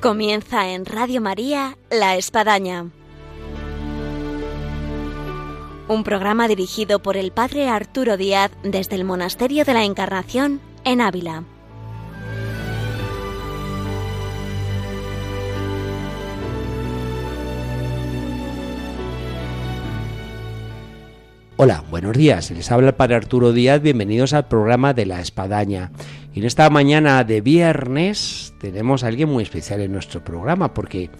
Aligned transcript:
Comienza 0.00 0.70
en 0.70 0.86
Radio 0.86 1.20
María 1.20 1.76
La 1.90 2.16
Espadaña. 2.16 2.86
Un 5.88 6.04
programa 6.04 6.48
dirigido 6.48 7.02
por 7.02 7.18
el 7.18 7.32
Padre 7.32 7.68
Arturo 7.68 8.16
Díaz 8.16 8.50
desde 8.62 8.96
el 8.96 9.04
Monasterio 9.04 9.66
de 9.66 9.74
la 9.74 9.84
Encarnación 9.84 10.62
en 10.84 11.02
Ávila. 11.02 11.44
Hola, 21.58 21.84
buenos 21.90 22.16
días. 22.16 22.50
Les 22.52 22.72
habla 22.72 22.88
el 22.88 22.94
Padre 22.94 23.16
Arturo 23.16 23.52
Díaz. 23.52 23.82
Bienvenidos 23.82 24.32
al 24.32 24.48
programa 24.48 24.94
de 24.94 25.04
La 25.04 25.20
Espadaña. 25.20 25.92
Y 26.32 26.38
en 26.38 26.44
esta 26.46 26.70
mañana 26.70 27.24
de 27.24 27.40
viernes 27.40 28.54
tenemos 28.60 29.02
a 29.02 29.08
alguien 29.08 29.28
muy 29.28 29.42
especial 29.42 29.80
en 29.80 29.90
nuestro 29.90 30.22
programa 30.22 30.72
porque 30.72 31.10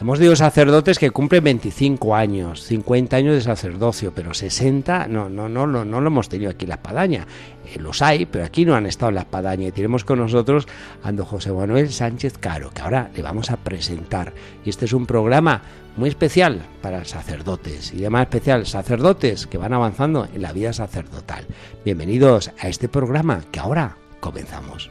hemos 0.00 0.18
tenido 0.18 0.36
sacerdotes 0.36 1.00
que 1.00 1.10
cumplen 1.10 1.42
25 1.42 2.14
años, 2.14 2.62
50 2.62 3.16
años 3.16 3.34
de 3.34 3.40
sacerdocio, 3.40 4.12
pero 4.14 4.32
60 4.32 5.08
no, 5.08 5.28
no, 5.28 5.48
no, 5.48 5.66
no, 5.66 5.84
no 5.84 6.00
lo 6.00 6.06
hemos 6.06 6.28
tenido 6.28 6.52
aquí 6.52 6.66
en 6.66 6.68
la 6.68 6.74
espadaña. 6.76 7.26
Eh, 7.66 7.80
los 7.80 8.00
hay, 8.00 8.26
pero 8.26 8.44
aquí 8.44 8.64
no 8.64 8.76
han 8.76 8.86
estado 8.86 9.08
en 9.08 9.16
la 9.16 9.22
espadaña. 9.22 9.66
Y 9.66 9.72
tenemos 9.72 10.04
con 10.04 10.20
nosotros 10.20 10.68
a 11.02 11.10
don 11.10 11.26
José 11.26 11.50
Manuel 11.50 11.90
Sánchez 11.90 12.38
Caro, 12.38 12.70
que 12.70 12.82
ahora 12.82 13.10
le 13.12 13.22
vamos 13.22 13.50
a 13.50 13.56
presentar. 13.56 14.32
Y 14.64 14.70
este 14.70 14.84
es 14.84 14.92
un 14.92 15.04
programa 15.04 15.62
muy 15.96 16.10
especial 16.10 16.62
para 16.80 17.04
sacerdotes 17.04 17.92
y 17.92 17.96
de 17.96 18.10
más 18.10 18.22
especial 18.22 18.66
sacerdotes 18.66 19.48
que 19.48 19.58
van 19.58 19.72
avanzando 19.72 20.28
en 20.32 20.42
la 20.42 20.52
vida 20.52 20.72
sacerdotal. 20.72 21.44
Bienvenidos 21.84 22.52
a 22.60 22.68
este 22.68 22.88
programa 22.88 23.42
que 23.50 23.58
ahora 23.58 23.96
Comenzamos. 24.20 24.90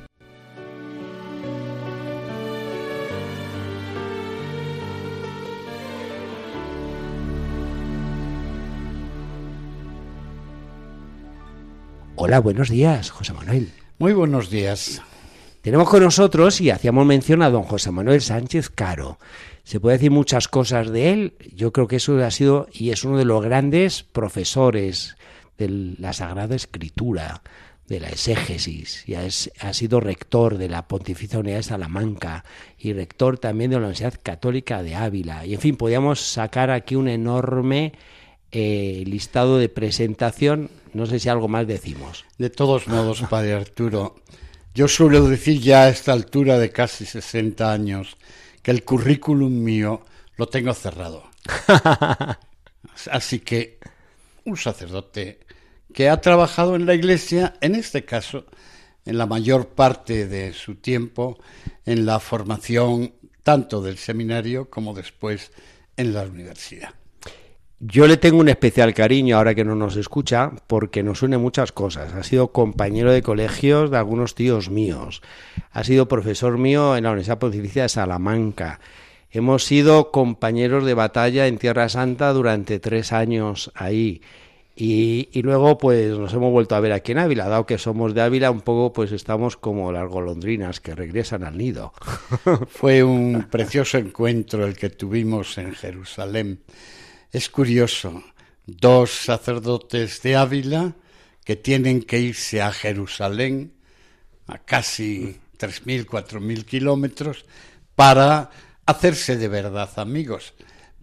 Hola, 12.22 12.40
buenos 12.40 12.70
días, 12.70 13.12
José 13.12 13.32
Manuel. 13.34 13.72
Muy 13.98 14.12
buenos 14.12 14.50
días. 14.50 15.02
Tenemos 15.62 15.90
con 15.90 16.04
nosotros, 16.04 16.60
y 16.62 16.70
hacíamos 16.70 17.06
mención 17.06 17.42
a 17.42 17.50
don 17.50 17.64
José 17.64 17.92
Manuel 17.92 18.22
Sánchez 18.22 18.70
Caro. 18.70 19.20
Se 19.64 19.80
puede 19.80 19.98
decir 19.98 20.12
muchas 20.12 20.48
cosas 20.48 20.90
de 20.90 21.12
él. 21.12 21.34
Yo 21.56 21.72
creo 21.72 21.88
que 21.88 21.96
eso 21.96 22.18
ha 22.24 22.32
sido 22.32 22.68
y 22.72 22.90
es 22.90 23.04
uno 23.04 23.18
de 23.18 23.26
los 23.26 23.44
grandes 23.44 24.04
profesores 24.04 25.16
de 25.58 25.96
la 25.98 26.14
Sagrada 26.14 26.56
Escritura, 26.56 27.42
de 27.90 28.00
la 28.00 28.10
exégesis 28.10 29.04
y 29.08 29.16
ha, 29.16 29.74
sido 29.74 30.00
rector 30.00 30.58
de 30.58 30.70
la 30.70 30.88
Pontificia 30.88 31.40
Unidad 31.40 31.58
de 31.58 31.64
Salamanca 31.64 32.46
y 32.78 32.94
rector 32.94 33.40
también 33.40 33.72
de 33.72 33.78
la 33.78 33.82
Universidad 33.82 34.14
Católica 34.22 34.84
de 34.84 34.96
Ávila. 34.96 35.46
Y 35.46 35.56
en 35.56 35.60
fin, 35.60 35.76
podíamos 35.76 36.22
sacar 36.22 36.70
aquí 36.70 36.96
un 36.96 37.08
enorme 37.08 37.94
eh, 38.52 39.04
listado 39.08 39.58
de 39.58 39.70
presentación. 39.70 40.70
No 40.94 41.08
sé 41.08 41.20
si 41.20 41.30
algo 41.30 41.48
más 41.48 41.66
decimos. 41.66 42.26
De 42.38 42.52
todos 42.52 42.88
modos, 42.88 43.24
Padre 43.28 43.54
Arturo, 43.54 44.16
yo 44.76 44.88
suelo 44.88 45.28
decir 45.28 45.60
ya 45.60 45.84
a 45.84 45.90
esta 45.90 46.14
altura 46.14 46.60
de 46.60 46.72
casi 46.72 47.06
60 47.06 47.72
años 47.72 48.18
que 48.62 48.70
el 48.70 48.84
currículum 48.84 49.64
mío 49.64 50.06
lo 50.38 50.48
tengo 50.48 50.74
cerrado. 50.76 51.24
Así 53.12 53.40
que 53.40 53.80
un 54.46 54.58
sacerdote 54.58 55.40
que 55.94 56.10
ha 56.10 56.22
trabajado 56.22 56.76
en 56.76 56.86
la 56.86 56.94
Iglesia, 56.94 57.56
en 57.62 57.76
este 57.76 58.06
caso, 58.06 58.46
en 59.06 59.18
la 59.18 59.26
mayor 59.26 59.70
parte 59.70 60.28
de 60.28 60.54
su 60.54 60.76
tiempo, 60.76 61.40
en 61.86 62.06
la 62.06 62.20
formación 62.20 63.14
tanto 63.44 63.82
del 63.82 63.98
seminario 63.98 64.70
como 64.70 64.94
después 64.94 65.52
en 65.98 66.14
la 66.14 66.24
universidad. 66.24 66.94
Yo 67.82 68.08
le 68.08 68.18
tengo 68.18 68.40
un 68.40 68.50
especial 68.50 68.94
cariño 68.94 69.38
ahora 69.38 69.56
que 69.56 69.64
no 69.64 69.74
nos 69.74 69.96
escucha 69.96 70.52
porque 70.68 71.02
nos 71.02 71.24
une 71.24 71.38
muchas 71.38 71.72
cosas. 71.72 72.14
Ha 72.14 72.24
sido 72.24 72.52
compañero 72.52 73.10
de 73.12 73.22
colegios 73.22 73.90
de 73.90 73.98
algunos 73.98 74.36
tíos 74.36 74.70
míos. 74.70 75.22
Ha 75.72 75.86
sido 75.86 76.10
profesor 76.10 76.58
mío 76.58 76.98
en 76.98 77.06
la 77.06 77.12
Universidad 77.12 77.40
Pontificia 77.40 77.84
de 77.84 77.90
Salamanca. 77.90 78.82
Hemos 79.32 79.64
sido 79.64 80.12
compañeros 80.12 80.84
de 80.84 80.94
batalla 80.94 81.48
en 81.48 81.58
Tierra 81.58 81.88
Santa 81.88 82.34
durante 82.34 82.80
tres 82.80 83.14
años 83.14 83.72
ahí. 83.76 84.22
Y, 84.82 85.42
luego 85.42 85.78
pues 85.78 86.18
nos 86.18 86.32
hemos 86.32 86.54
vuelto 86.54 86.74
a 86.74 86.80
ver 86.80 86.94
aquí 86.94 87.12
en 87.12 87.18
Ávila, 87.18 87.50
dado 87.50 87.66
que 87.66 87.78
somos 87.78 88.14
de 88.14 88.22
Ávila, 88.22 88.50
un 88.50 88.62
poco 88.62 88.94
pues 88.94 89.12
estamos 89.12 89.58
como 89.58 89.92
las 89.92 90.08
golondrinas 90.08 90.80
que 90.80 90.96
regresan 90.96 91.44
al 91.44 91.58
nido. 91.58 91.92
Fue 92.70 93.04
un 93.04 93.48
precioso 93.52 93.98
encuentro 93.98 94.66
el 94.66 94.78
que 94.78 94.90
tuvimos 94.90 95.58
en 95.58 95.76
Jerusalén. 95.76 96.62
Es 97.30 97.50
curioso, 97.50 98.24
dos 98.66 99.12
sacerdotes 99.12 100.22
de 100.22 100.38
Ávila 100.38 100.96
que 101.44 101.58
tienen 101.58 102.02
que 102.02 102.20
irse 102.20 102.62
a 102.62 102.72
Jerusalén, 102.72 103.74
a 104.48 104.60
casi 104.60 105.42
3.000, 105.58 106.06
4.000 106.06 106.64
kilómetros, 106.64 107.44
para 107.96 108.50
hacerse 108.86 109.36
de 109.36 109.50
verdad 109.50 109.90
amigos. 109.98 110.54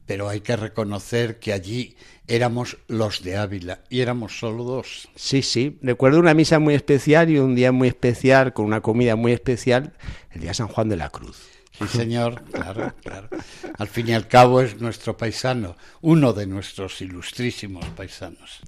Pero 0.06 0.28
hay 0.28 0.41
que 0.41 0.56
reconocer 0.56 1.39
que 1.39 1.53
allí 1.53 1.97
éramos 2.28 2.78
los 2.89 3.22
de 3.22 3.37
Ávila 3.37 3.81
y 3.91 4.00
éramos 4.00 4.39
solo 4.39 4.65
dos. 4.65 5.09
Sí, 5.17 5.43
sí. 5.43 5.78
Recuerdo 5.83 6.21
una 6.21 6.34
misa 6.34 6.59
muy 6.59 6.75
especial 6.75 7.31
y 7.31 7.39
un 7.39 7.55
día 7.55 7.72
muy 7.72 7.89
especial, 7.89 8.53
con 8.53 8.66
una 8.66 8.81
comida 8.81 9.16
muy 9.16 9.33
especial, 9.33 9.93
el 10.31 10.41
día 10.41 10.55
San 10.55 10.69
Juan 10.69 10.89
de 10.89 10.97
la 10.97 11.11
Cruz. 11.11 11.39
Sí, 11.78 11.87
señor, 11.89 12.43
claro, 12.53 12.95
claro. 13.03 13.28
Al 13.77 13.89
fin 13.89 14.09
y 14.09 14.12
al 14.12 14.28
cabo 14.28 14.61
es 14.62 14.81
nuestro 14.81 15.16
paisano, 15.16 15.77
uno 16.00 16.33
de 16.33 16.47
nuestros 16.47 17.03
ilustrísimos 17.03 17.84
paisanos. 17.91 18.61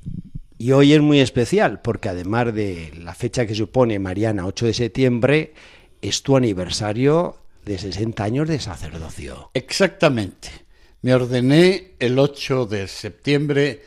Y 0.58 0.72
hoy 0.72 0.92
es 0.92 1.00
muy 1.00 1.20
especial 1.20 1.80
porque 1.80 2.08
además 2.08 2.52
de 2.52 2.92
la 2.98 3.14
fecha 3.14 3.46
que 3.46 3.54
supone 3.54 3.98
Mariana, 3.98 4.44
8 4.44 4.66
de 4.66 4.74
septiembre, 4.74 5.54
es 6.02 6.22
tu 6.22 6.36
aniversario 6.36 7.36
de 7.64 7.78
60 7.78 8.24
años 8.24 8.48
de 8.48 8.58
sacerdocio. 8.58 9.50
Exactamente. 9.54 10.67
Me 11.00 11.14
ordené 11.14 11.92
el 12.00 12.18
8 12.18 12.66
de 12.66 12.88
septiembre, 12.88 13.84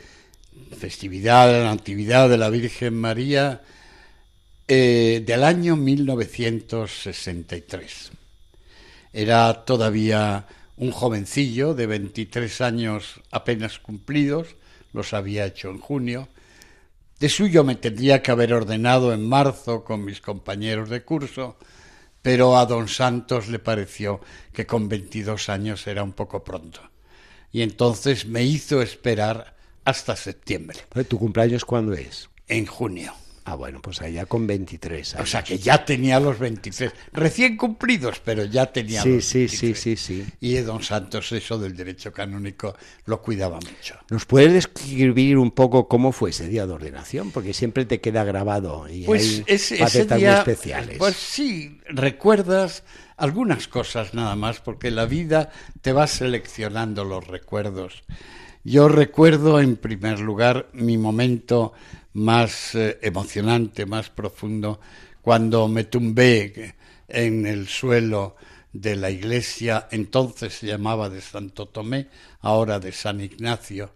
festividad 0.78 1.46
de 1.46 1.58
la 1.58 1.74
Natividad 1.74 2.30
de 2.30 2.38
la 2.38 2.48
Virgen 2.48 2.94
María, 2.94 3.60
eh, 4.66 5.22
del 5.22 5.44
año 5.44 5.76
1963. 5.76 8.12
Era 9.12 9.66
todavía 9.66 10.46
un 10.78 10.90
jovencillo 10.90 11.74
de 11.74 11.86
23 11.86 12.62
años 12.62 13.20
apenas 13.30 13.78
cumplidos, 13.78 14.56
los 14.94 15.12
había 15.12 15.44
hecho 15.44 15.68
en 15.68 15.80
junio. 15.80 16.28
De 17.20 17.28
suyo 17.28 17.62
me 17.62 17.74
tendría 17.74 18.22
que 18.22 18.30
haber 18.30 18.54
ordenado 18.54 19.12
en 19.12 19.28
marzo 19.28 19.84
con 19.84 20.02
mis 20.02 20.22
compañeros 20.22 20.88
de 20.88 21.02
curso, 21.02 21.58
pero 22.22 22.56
a 22.56 22.64
don 22.64 22.88
Santos 22.88 23.48
le 23.48 23.58
pareció 23.58 24.22
que 24.50 24.66
con 24.66 24.88
22 24.88 25.50
años 25.50 25.86
era 25.86 26.02
un 26.02 26.12
poco 26.12 26.42
pronto 26.42 26.91
y 27.52 27.62
entonces 27.62 28.26
me 28.26 28.42
hizo 28.44 28.82
esperar 28.82 29.54
hasta 29.84 30.16
septiembre. 30.16 30.80
¿Tu 31.08 31.18
cumpleaños 31.18 31.64
cuándo 31.64 31.92
es? 31.92 32.28
En 32.48 32.66
junio. 32.66 33.14
Ah, 33.44 33.56
bueno, 33.56 33.82
pues 33.82 34.00
allá 34.00 34.24
con 34.26 34.46
23 34.46 35.16
años. 35.16 35.28
O 35.28 35.30
sea 35.30 35.42
que 35.42 35.58
ya 35.58 35.84
tenía 35.84 36.20
los 36.20 36.38
23, 36.38 36.92
recién 37.12 37.56
cumplidos, 37.56 38.20
pero 38.24 38.44
ya 38.44 38.66
tenía 38.66 39.02
sí, 39.02 39.14
los 39.16 39.24
Sí, 39.24 39.48
sí, 39.48 39.74
sí, 39.74 39.96
sí. 39.96 40.24
Y 40.40 40.54
don 40.58 40.82
Santos 40.82 41.32
eso 41.32 41.58
del 41.58 41.76
derecho 41.76 42.12
canónico 42.12 42.76
lo 43.06 43.20
cuidaba 43.20 43.56
mucho. 43.56 43.96
¿Nos 44.10 44.26
puedes 44.26 44.52
describir 44.52 45.38
un 45.38 45.50
poco 45.50 45.88
cómo 45.88 46.12
fue 46.12 46.30
ese 46.30 46.46
día 46.46 46.66
de 46.68 46.72
ordenación? 46.72 47.32
Porque 47.32 47.52
siempre 47.52 47.84
te 47.84 48.00
queda 48.00 48.22
grabado 48.22 48.88
y 48.88 49.02
pues 49.02 49.38
hay 49.38 49.44
ese, 49.48 50.04
muy 50.06 50.24
especiales. 50.24 50.98
Pues 50.98 51.16
sí, 51.16 51.80
recuerdas 51.88 52.84
algunas 53.22 53.68
cosas 53.68 54.14
nada 54.14 54.34
más, 54.34 54.58
porque 54.58 54.90
la 54.90 55.06
vida 55.06 55.52
te 55.80 55.92
va 55.92 56.08
seleccionando 56.08 57.04
los 57.04 57.24
recuerdos. 57.24 58.02
Yo 58.64 58.88
recuerdo 58.88 59.60
en 59.60 59.76
primer 59.76 60.18
lugar 60.18 60.66
mi 60.72 60.98
momento 60.98 61.72
más 62.14 62.74
eh, 62.74 62.98
emocionante, 63.00 63.86
más 63.86 64.10
profundo, 64.10 64.80
cuando 65.20 65.68
me 65.68 65.84
tumbé 65.84 66.74
en 67.06 67.46
el 67.46 67.68
suelo 67.68 68.34
de 68.72 68.96
la 68.96 69.10
iglesia, 69.10 69.86
entonces 69.92 70.54
se 70.54 70.66
llamaba 70.66 71.08
de 71.08 71.20
Santo 71.20 71.66
Tomé, 71.66 72.08
ahora 72.40 72.80
de 72.80 72.90
San 72.90 73.20
Ignacio, 73.20 73.94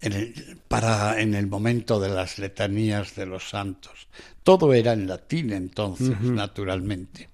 en 0.00 0.12
el, 0.12 0.58
para 0.68 1.20
en 1.20 1.34
el 1.34 1.48
momento 1.48 1.98
de 1.98 2.10
las 2.10 2.38
letanías 2.38 3.16
de 3.16 3.26
los 3.26 3.48
santos. 3.48 4.06
Todo 4.44 4.72
era 4.72 4.92
en 4.92 5.08
latín 5.08 5.52
entonces, 5.52 6.20
naturalmente. 6.20 7.28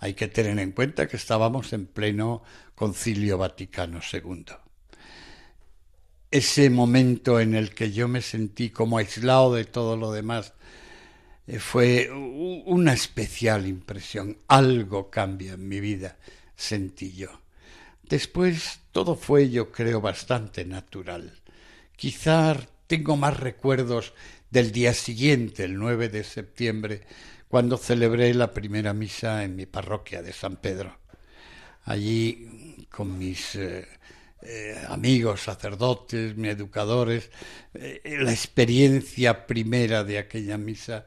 Hay 0.00 0.14
que 0.14 0.28
tener 0.28 0.58
en 0.58 0.72
cuenta 0.72 1.08
que 1.08 1.16
estábamos 1.16 1.72
en 1.72 1.86
pleno 1.86 2.42
Concilio 2.74 3.38
Vaticano 3.38 4.00
II 4.12 4.44
ese 6.30 6.68
momento 6.70 7.40
en 7.40 7.54
el 7.54 7.74
que 7.74 7.92
yo 7.92 8.08
me 8.08 8.20
sentí 8.20 8.70
como 8.70 8.98
aislado 8.98 9.54
de 9.54 9.64
todo 9.64 9.96
lo 9.96 10.12
demás 10.12 10.52
eh, 11.46 11.58
fue 11.58 12.10
una 12.10 12.92
especial 12.92 13.66
impresión. 13.66 14.38
Algo 14.48 15.10
cambia 15.10 15.54
en 15.54 15.68
mi 15.68 15.80
vida. 15.80 16.18
sentí 16.56 17.12
yo. 17.12 17.40
Después 18.02 18.80
todo 18.92 19.16
fue, 19.16 19.50
yo 19.50 19.70
creo, 19.70 20.00
bastante 20.00 20.64
natural. 20.64 21.40
Quizá 21.96 22.56
tengo 22.86 23.16
más 23.16 23.38
recuerdos 23.38 24.12
del 24.50 24.72
día 24.72 24.94
siguiente, 24.94 25.64
el 25.64 25.76
9 25.78 26.08
de 26.08 26.24
septiembre, 26.24 27.02
cuando 27.48 27.76
celebré 27.76 28.32
la 28.34 28.52
primera 28.52 28.92
misa 28.92 29.44
en 29.44 29.56
mi 29.56 29.66
parroquia 29.66 30.22
de 30.22 30.32
San 30.32 30.56
Pedro. 30.56 30.98
Allí, 31.84 32.86
con 32.90 33.18
mis 33.18 33.54
eh, 33.54 33.86
eh, 34.42 34.82
amigos 34.88 35.42
sacerdotes, 35.42 36.36
mis 36.36 36.50
educadores, 36.50 37.30
eh, 37.74 38.00
la 38.20 38.32
experiencia 38.32 39.46
primera 39.46 40.04
de 40.04 40.18
aquella 40.18 40.58
misa 40.58 41.06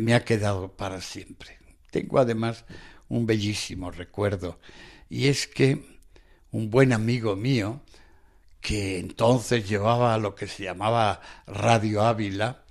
me 0.00 0.14
ha 0.14 0.24
quedado 0.24 0.74
para 0.74 1.00
siempre. 1.02 1.58
Tengo 1.90 2.18
además 2.18 2.64
un 3.08 3.26
bellísimo 3.26 3.90
recuerdo, 3.90 4.58
y 5.10 5.28
es 5.28 5.46
que 5.46 6.00
un 6.50 6.70
buen 6.70 6.92
amigo 6.94 7.36
mío, 7.36 7.82
que 8.62 8.98
entonces 8.98 9.68
llevaba 9.68 10.16
lo 10.16 10.34
que 10.34 10.48
se 10.48 10.64
llamaba 10.64 11.20
Radio 11.46 12.02
Ávila, 12.02 12.63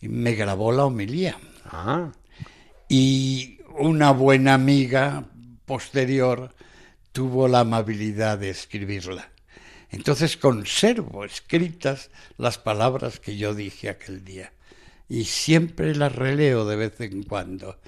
y 0.00 0.08
me 0.08 0.34
grabó 0.34 0.72
la 0.72 0.84
homilía. 0.84 1.36
Ah. 1.66 2.12
Y 2.88 3.58
una 3.78 4.12
buena 4.12 4.54
amiga 4.54 5.24
posterior 5.64 6.54
tuvo 7.12 7.48
la 7.48 7.60
amabilidad 7.60 8.38
de 8.38 8.50
escribirla. 8.50 9.30
Entonces 9.90 10.36
conservo 10.36 11.24
escritas 11.24 12.10
las 12.36 12.58
palabras 12.58 13.20
que 13.20 13.36
yo 13.36 13.54
dije 13.54 13.88
aquel 13.88 14.24
día 14.24 14.52
y 15.08 15.24
siempre 15.24 15.94
las 15.94 16.14
releo 16.14 16.66
de 16.66 16.76
vez 16.76 17.00
en 17.00 17.22
cuando. 17.22 17.78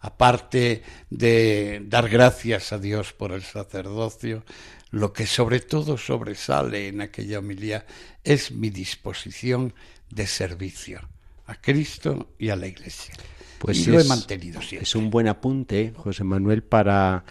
Aparte 0.00 0.82
de 1.10 1.82
dar 1.84 2.08
gracias 2.08 2.72
a 2.72 2.78
Dios 2.78 3.12
por 3.12 3.32
el 3.32 3.42
sacerdocio, 3.42 4.44
lo 4.90 5.12
que 5.12 5.26
sobre 5.26 5.60
todo 5.60 5.98
sobresale 5.98 6.88
en 6.88 7.00
aquella 7.00 7.38
homilía 7.38 7.86
es 8.24 8.52
mi 8.52 8.70
disposición 8.70 9.74
de 10.10 10.26
servicio 10.26 11.00
a 11.46 11.54
Cristo 11.60 12.34
y 12.38 12.50
a 12.50 12.56
la 12.56 12.66
Iglesia. 12.66 13.14
Pues 13.58 13.86
y 13.86 13.90
lo 13.90 14.00
he 14.00 14.04
mantenido 14.04 14.60
siempre. 14.62 14.84
Es 14.84 14.94
un 14.94 15.10
buen 15.10 15.28
apunte, 15.28 15.92
José 15.96 16.24
Manuel, 16.24 16.62
para 16.62 17.24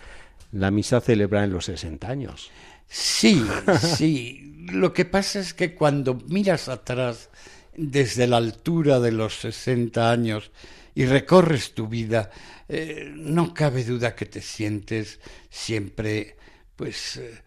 la 0.51 0.71
misa 0.71 0.99
celebrada 1.01 1.45
en 1.45 1.53
los 1.53 1.65
60 1.65 2.07
años. 2.07 2.49
Sí, 2.87 3.45
sí. 3.97 4.65
Lo 4.71 4.93
que 4.93 5.05
pasa 5.05 5.39
es 5.39 5.53
que 5.53 5.73
cuando 5.73 6.15
miras 6.27 6.67
atrás 6.67 7.29
desde 7.75 8.27
la 8.27 8.37
altura 8.37 8.99
de 8.99 9.11
los 9.11 9.35
60 9.39 10.11
años 10.11 10.51
y 10.95 11.05
recorres 11.05 11.73
tu 11.73 11.87
vida, 11.87 12.31
eh, 12.67 13.11
no 13.15 13.53
cabe 13.53 13.83
duda 13.83 14.15
que 14.15 14.25
te 14.25 14.41
sientes 14.41 15.19
siempre, 15.49 16.35
pues, 16.75 17.17
eh, 17.17 17.41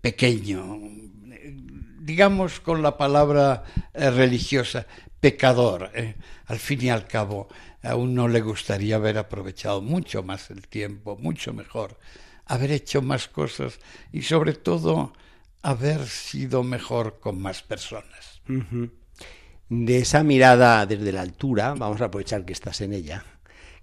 pequeño, 0.00 0.80
digamos 2.00 2.60
con 2.60 2.82
la 2.82 2.96
palabra 2.96 3.64
eh, 3.94 4.10
religiosa, 4.10 4.86
pecador. 5.20 5.90
Al 6.46 6.58
fin 6.58 6.82
y 6.82 6.90
al 6.90 7.06
cabo, 7.06 7.48
a 7.82 7.96
uno 7.96 8.28
le 8.28 8.40
gustaría 8.40 8.96
haber 8.96 9.18
aprovechado 9.18 9.80
mucho 9.80 10.22
más 10.22 10.50
el 10.50 10.68
tiempo, 10.68 11.16
mucho 11.16 11.52
mejor, 11.52 11.98
haber 12.46 12.72
hecho 12.72 13.02
más 13.02 13.28
cosas 13.28 13.78
y 14.12 14.22
sobre 14.22 14.54
todo 14.54 15.12
haber 15.62 16.06
sido 16.06 16.62
mejor 16.62 17.18
con 17.20 17.40
más 17.40 17.62
personas. 17.62 18.42
De 19.68 19.98
esa 19.98 20.22
mirada 20.22 20.84
desde 20.86 21.12
la 21.12 21.22
altura, 21.22 21.74
vamos 21.74 22.00
a 22.00 22.06
aprovechar 22.06 22.44
que 22.44 22.52
estás 22.52 22.80
en 22.80 22.92
ella, 22.92 23.24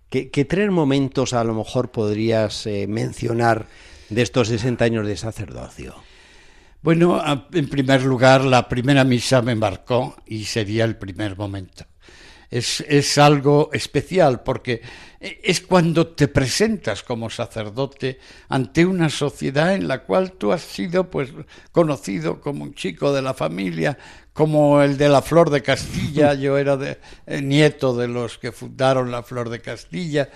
¿qué, 0.10 0.46
tres 0.46 0.70
momentos 0.70 1.34
a 1.34 1.44
lo 1.44 1.54
mejor 1.54 1.92
podrías 1.92 2.68
eh, 2.68 2.86
mencionar 2.88 3.68
de 4.10 4.22
estos 4.22 4.48
60 4.48 4.86
años 4.86 5.08
de 5.08 5.18
sacerdocio? 5.18 5.96
Bueno, 6.82 7.22
en 7.52 7.68
primer 7.68 8.04
lugar, 8.04 8.46
la 8.46 8.70
primera 8.70 9.04
misa 9.04 9.42
me 9.42 9.56
marcó 9.56 10.16
y 10.26 10.46
sería 10.46 10.86
el 10.86 10.96
primer 10.96 11.38
momento. 11.38 11.86
Es, 12.50 12.82
es 12.88 13.18
algo 13.18 13.70
especial 13.74 14.42
porque 14.42 14.82
es 15.20 15.62
cuando 15.62 16.08
te 16.08 16.30
presentas 16.30 17.04
como 17.04 17.30
sacerdote 17.30 18.20
ante 18.48 18.86
una 18.86 19.10
sociedad 19.10 19.76
en 19.76 19.88
la 19.88 20.04
cual 20.04 20.32
tú 20.32 20.54
has 20.54 20.62
sido 20.62 21.10
pues 21.10 21.32
conocido 21.72 22.40
como 22.40 22.64
un 22.64 22.74
chico 22.74 23.12
de 23.12 23.22
la 23.22 23.34
familia, 23.34 23.98
como 24.32 24.82
el 24.82 24.98
de 24.98 25.10
la 25.10 25.22
Flor 25.22 25.50
de 25.50 25.62
Castilla, 25.62 26.34
yo 26.36 26.58
era 26.58 26.78
de, 26.78 26.98
eh, 27.28 27.42
nieto 27.42 27.96
de 27.96 28.08
los 28.08 28.38
que 28.38 28.54
fundaron 28.54 29.12
la 29.12 29.22
Flor 29.22 29.50
de 29.50 29.60
Castilla, 29.60 30.30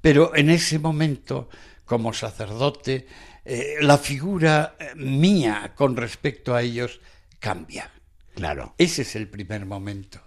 pero 0.00 0.34
en 0.34 0.50
ese 0.50 0.80
momento 0.80 1.48
como 1.84 2.12
sacerdote 2.12 3.06
eh, 3.44 3.76
la 3.80 3.98
figura 3.98 4.76
eh, 4.78 4.94
mía 4.96 5.72
con 5.74 5.96
respecto 5.96 6.54
a 6.54 6.62
ellos 6.62 7.00
cambia. 7.38 7.90
Claro. 8.34 8.74
Ese 8.78 9.02
es 9.02 9.16
el 9.16 9.28
primer 9.28 9.66
momento. 9.66 10.20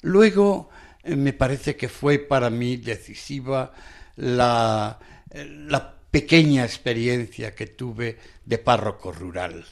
Luego, 0.00 0.70
eh, 1.02 1.14
me 1.14 1.34
parece 1.34 1.76
que 1.76 1.88
fue 1.88 2.18
para 2.18 2.48
mí 2.48 2.78
decisiva 2.78 3.72
la, 4.16 4.98
la 5.32 5.94
pequeña 6.10 6.64
experiencia 6.64 7.54
que 7.54 7.66
tuve 7.66 8.18
de 8.44 8.58
párroco 8.58 9.12
rural. 9.12 9.66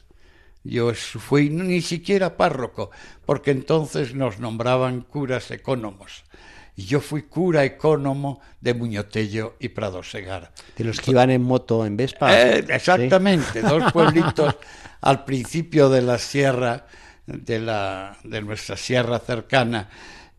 Yo 0.65 0.95
fui 0.95 1.51
ni 1.51 1.81
siquiera 1.81 2.37
párroco, 2.37 2.91
porque 3.27 3.51
entonces 3.51 4.15
nos 4.15 4.39
nombraban 4.39 5.01
curas 5.01 5.51
ecónomos. 5.51 6.25
Y 6.75 6.85
yo 6.85 7.01
fui 7.01 7.23
cura 7.23 7.65
ecónomo 7.65 8.41
de 8.61 8.73
Muñotello 8.73 9.57
y 9.61 9.69
Prado 9.69 10.03
Segar. 10.03 10.53
De 10.77 10.85
los 10.85 11.01
que 11.01 11.11
iban 11.11 11.31
en 11.31 11.43
moto 11.43 11.85
en 11.85 11.97
Vespa. 11.97 12.35
Eh, 12.35 12.65
exactamente, 12.69 13.61
dos 13.61 13.93
pueblitos 13.93 14.57
al 15.03 15.25
principio 15.25 15.91
de 15.91 16.01
la 16.01 16.19
sierra, 16.19 16.87
de, 17.27 17.59
la, 17.59 18.17
de 18.25 18.41
nuestra 18.41 18.77
sierra 18.77 19.19
cercana. 19.19 19.91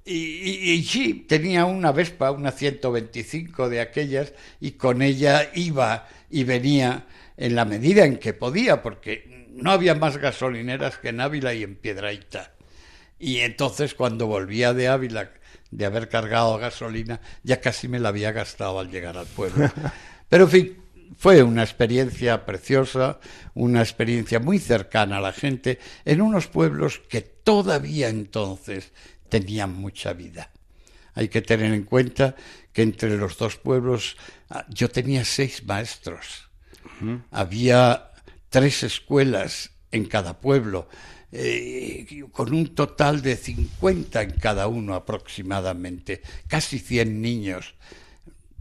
Y, 0.05 0.83
sí, 0.83 1.25
tenía 1.29 1.65
una 1.65 1.93
Vespa, 1.93 2.31
una 2.31 2.51
125 2.51 3.69
de 3.69 3.79
aquellas, 3.79 4.33
y 4.59 4.71
con 4.71 5.01
ella 5.01 5.49
iba 5.53 6.07
y 6.29 6.43
venía 6.43 7.05
en 7.37 7.55
la 7.55 7.63
medida 7.63 8.05
en 8.05 8.17
que 8.17 8.33
podía, 8.33 8.81
porque 8.81 9.47
no 9.53 9.71
había 9.71 9.95
más 9.95 10.17
gasolineras 10.17 10.97
que 10.97 11.09
en 11.09 11.21
Ávila 11.21 11.53
y 11.53 11.63
en 11.63 11.75
Piedraita. 11.75 12.51
Y 13.17 13.39
entonces 13.39 13.93
cuando 13.93 14.27
volvía 14.27 14.73
de 14.73 14.89
Ávila 14.89 15.31
de 15.75 15.85
haber 15.85 16.09
cargado 16.09 16.57
gasolina, 16.57 17.19
ya 17.43 17.59
casi 17.59 17.87
me 17.87 17.99
la 17.99 18.09
había 18.09 18.31
gastado 18.31 18.79
al 18.79 18.91
llegar 18.91 19.17
al 19.17 19.25
pueblo. 19.25 19.69
Pero 20.29 20.45
en 20.45 20.49
fin, 20.49 20.77
fue 21.17 21.43
una 21.43 21.63
experiencia 21.63 22.45
preciosa, 22.45 23.19
una 23.53 23.81
experiencia 23.81 24.39
muy 24.39 24.59
cercana 24.59 25.17
a 25.17 25.21
la 25.21 25.33
gente, 25.33 25.79
en 26.05 26.21
unos 26.21 26.47
pueblos 26.47 27.01
que 27.09 27.21
todavía 27.21 28.09
entonces 28.09 28.91
tenían 29.29 29.73
mucha 29.73 30.13
vida. 30.13 30.51
Hay 31.15 31.29
que 31.29 31.41
tener 31.41 31.73
en 31.73 31.83
cuenta 31.83 32.35
que 32.71 32.81
entre 32.81 33.17
los 33.17 33.37
dos 33.37 33.57
pueblos 33.57 34.17
ah, 34.49 34.65
yo 34.69 34.89
tenía 34.89 35.25
seis 35.25 35.63
maestros. 35.65 36.49
Había 37.31 38.11
tres 38.49 38.83
escuelas 38.83 39.71
en 39.91 40.05
cada 40.05 40.39
pueblo, 40.39 40.87
eh, 41.35 42.25
con 42.31 42.53
un 42.53 42.75
total 42.75 43.23
de 43.23 43.35
50 43.35 44.21
en 44.21 44.31
cada 44.31 44.67
uno 44.67 44.93
aproximadamente, 44.93 46.21
casi 46.47 46.77
100 46.77 47.21
niños. 47.21 47.73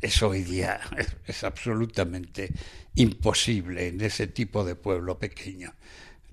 Eso 0.00 0.30
hoy 0.30 0.42
día 0.42 0.80
es 1.26 1.44
absolutamente 1.44 2.50
imposible 2.94 3.88
en 3.88 4.00
ese 4.00 4.26
tipo 4.26 4.64
de 4.64 4.74
pueblo 4.74 5.18
pequeño 5.18 5.74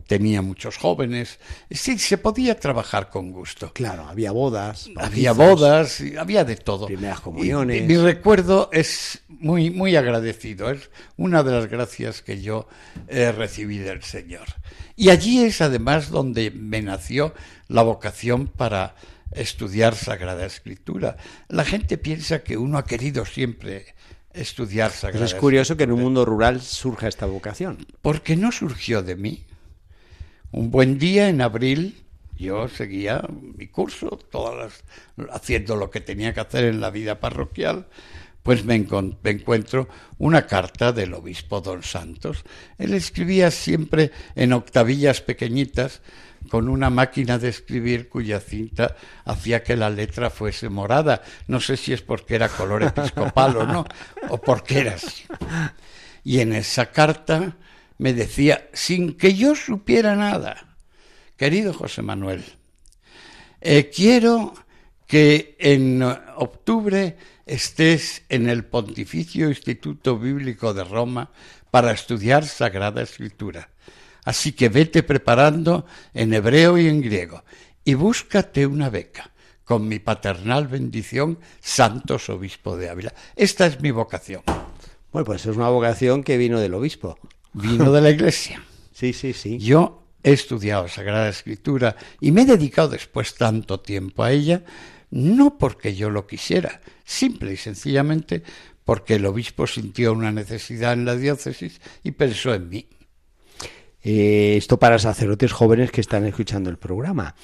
tenía 0.09 0.41
muchos 0.41 0.77
jóvenes. 0.77 1.37
Sí, 1.69 1.99
se 1.99 2.17
podía 2.17 2.59
trabajar 2.59 3.11
con 3.11 3.31
gusto. 3.31 3.71
Claro, 3.73 4.05
había 4.05 4.31
bodas. 4.31 4.89
Había 4.97 5.33
bodas, 5.33 6.01
había 6.17 6.43
de 6.43 6.55
todo. 6.55 6.87
Primeras 6.87 7.21
comuniones. 7.21 7.87
mi 7.87 7.95
recuerdo 7.95 8.71
es 8.73 9.21
muy, 9.27 9.69
muy 9.69 9.95
agradecido. 9.95 10.71
Es 10.71 10.89
una 11.15 11.43
de 11.43 11.51
las 11.51 11.67
gracias 11.67 12.23
que 12.23 12.41
yo 12.41 12.67
he 13.07 13.31
recibido 13.31 13.85
del 13.85 14.01
Señor. 14.01 14.47
Y 14.95 15.11
allí 15.11 15.43
es 15.43 15.61
además 15.61 16.09
donde 16.09 16.49
me 16.49 16.81
nació 16.81 17.35
la 17.67 17.83
vocación 17.83 18.47
para 18.47 18.95
estudiar 19.31 19.93
Sagrada 19.93 20.43
Escritura. 20.43 21.17
La 21.49 21.65
gente 21.65 21.99
piensa 21.99 22.39
que 22.39 22.57
uno 22.57 22.79
ha 22.79 22.83
querido 22.83 23.25
siempre 23.25 23.93
estudiar 24.33 24.89
Sagrada 24.89 25.23
Pero 25.23 25.25
es 25.25 25.35
curioso 25.35 25.77
que 25.77 25.83
en 25.83 25.91
un 25.91 26.01
mundo 26.01 26.25
rural 26.25 26.61
surja 26.61 27.07
esta 27.07 27.27
vocación. 27.27 27.85
Porque 28.01 28.35
no 28.35 28.51
surgió 28.51 29.03
de 29.03 29.15
mí. 29.15 29.45
Un 30.51 30.71
buen 30.71 30.97
día 30.97 31.29
en 31.29 31.41
abril 31.41 32.03
yo 32.39 32.69
seguía 32.69 33.21
mi 33.57 33.67
curso, 33.67 34.17
todas 34.31 34.83
haciendo 35.31 35.75
lo 35.75 35.91
que 35.91 35.99
tenía 35.99 36.33
que 36.33 36.39
hacer 36.39 36.63
en 36.63 36.79
la 36.79 36.89
vida 36.89 37.19
parroquial, 37.19 37.87
pues 38.43 38.63
me, 38.63 38.79
me, 38.79 39.29
encuentro 39.31 39.89
una 40.17 40.47
carta 40.47 40.93
del 40.93 41.13
obispo 41.13 41.59
don 41.59 41.83
Santos. 41.83 42.45
Él 42.77 42.93
escribía 42.93 43.51
siempre 43.51 44.11
en 44.35 44.53
octavillas 44.53 45.19
pequeñitas 45.21 46.01
con 46.49 46.69
una 46.69 46.89
máquina 46.89 47.37
de 47.37 47.49
escribir 47.49 48.07
cuya 48.07 48.39
cinta 48.39 48.95
hacía 49.25 49.61
que 49.61 49.75
la 49.75 49.89
letra 49.89 50.29
fuese 50.29 50.69
morada. 50.69 51.21
No 51.47 51.59
sé 51.59 51.75
si 51.75 51.91
es 51.91 52.01
porque 52.01 52.35
era 52.35 52.47
color 52.47 52.83
episcopal 52.83 53.57
o 53.57 53.65
no, 53.65 53.85
o 54.29 54.39
porque 54.39 54.79
era 54.79 54.93
así. 54.93 55.25
Y 56.23 56.39
en 56.39 56.53
esa 56.53 56.91
carta 56.91 57.57
me 57.99 58.13
decía, 58.13 58.69
sin 58.73 59.13
que 59.13 59.35
yo 59.35 59.55
supiera 59.55 60.15
nada, 60.15 60.75
querido 61.37 61.73
José 61.73 62.01
Manuel, 62.01 62.43
eh, 63.61 63.91
quiero 63.93 64.53
que 65.05 65.55
en 65.59 66.01
octubre 66.01 67.17
estés 67.45 68.23
en 68.29 68.49
el 68.49 68.63
Pontificio 68.63 69.49
Instituto 69.49 70.17
Bíblico 70.17 70.73
de 70.73 70.83
Roma 70.83 71.31
para 71.71 71.91
estudiar 71.91 72.45
Sagrada 72.45 73.01
Escritura. 73.01 73.69
Así 74.23 74.53
que 74.53 74.69
vete 74.69 75.03
preparando 75.03 75.85
en 76.13 76.33
hebreo 76.33 76.77
y 76.77 76.87
en 76.87 77.01
griego 77.01 77.43
y 77.83 77.95
búscate 77.95 78.65
una 78.65 78.89
beca 78.89 79.31
con 79.65 79.87
mi 79.87 79.99
paternal 79.99 80.67
bendición, 80.67 81.39
Santos 81.59 82.29
Obispo 82.29 82.77
de 82.77 82.89
Ávila. 82.89 83.13
Esta 83.35 83.65
es 83.65 83.81
mi 83.81 83.91
vocación. 83.91 84.43
Bueno, 85.11 85.25
pues 85.25 85.45
es 85.45 85.55
una 85.55 85.69
vocación 85.69 86.23
que 86.23 86.37
vino 86.37 86.59
del 86.59 86.73
obispo. 86.75 87.19
Vino 87.53 87.91
de 87.91 88.01
la 88.01 88.09
iglesia. 88.09 88.63
sí, 88.91 89.13
sí, 89.13 89.33
sí. 89.33 89.57
Yo 89.57 90.03
he 90.23 90.33
estudiado 90.33 90.87
Sagrada 90.87 91.29
Escritura 91.29 91.95
y 92.19 92.31
me 92.31 92.41
he 92.41 92.45
dedicado 92.45 92.89
después 92.89 93.35
tanto 93.35 93.79
tiempo 93.79 94.23
a 94.23 94.31
ella, 94.31 94.63
no 95.11 95.57
porque 95.57 95.95
yo 95.95 96.09
lo 96.09 96.27
quisiera, 96.27 96.81
simple 97.03 97.53
y 97.53 97.57
sencillamente 97.57 98.43
porque 98.85 99.15
el 99.15 99.25
obispo 99.25 99.67
sintió 99.67 100.13
una 100.13 100.31
necesidad 100.31 100.93
en 100.93 101.05
la 101.05 101.15
diócesis 101.15 101.79
y 102.03 102.11
pensó 102.11 102.53
en 102.53 102.69
mí. 102.69 102.87
Eh, 104.01 104.55
esto 104.57 104.79
para 104.79 104.97
sacerdotes 104.97 105.51
jóvenes 105.51 105.91
que 105.91 106.01
están 106.01 106.25
escuchando 106.25 106.69
el 106.69 106.77
programa. 106.77 107.35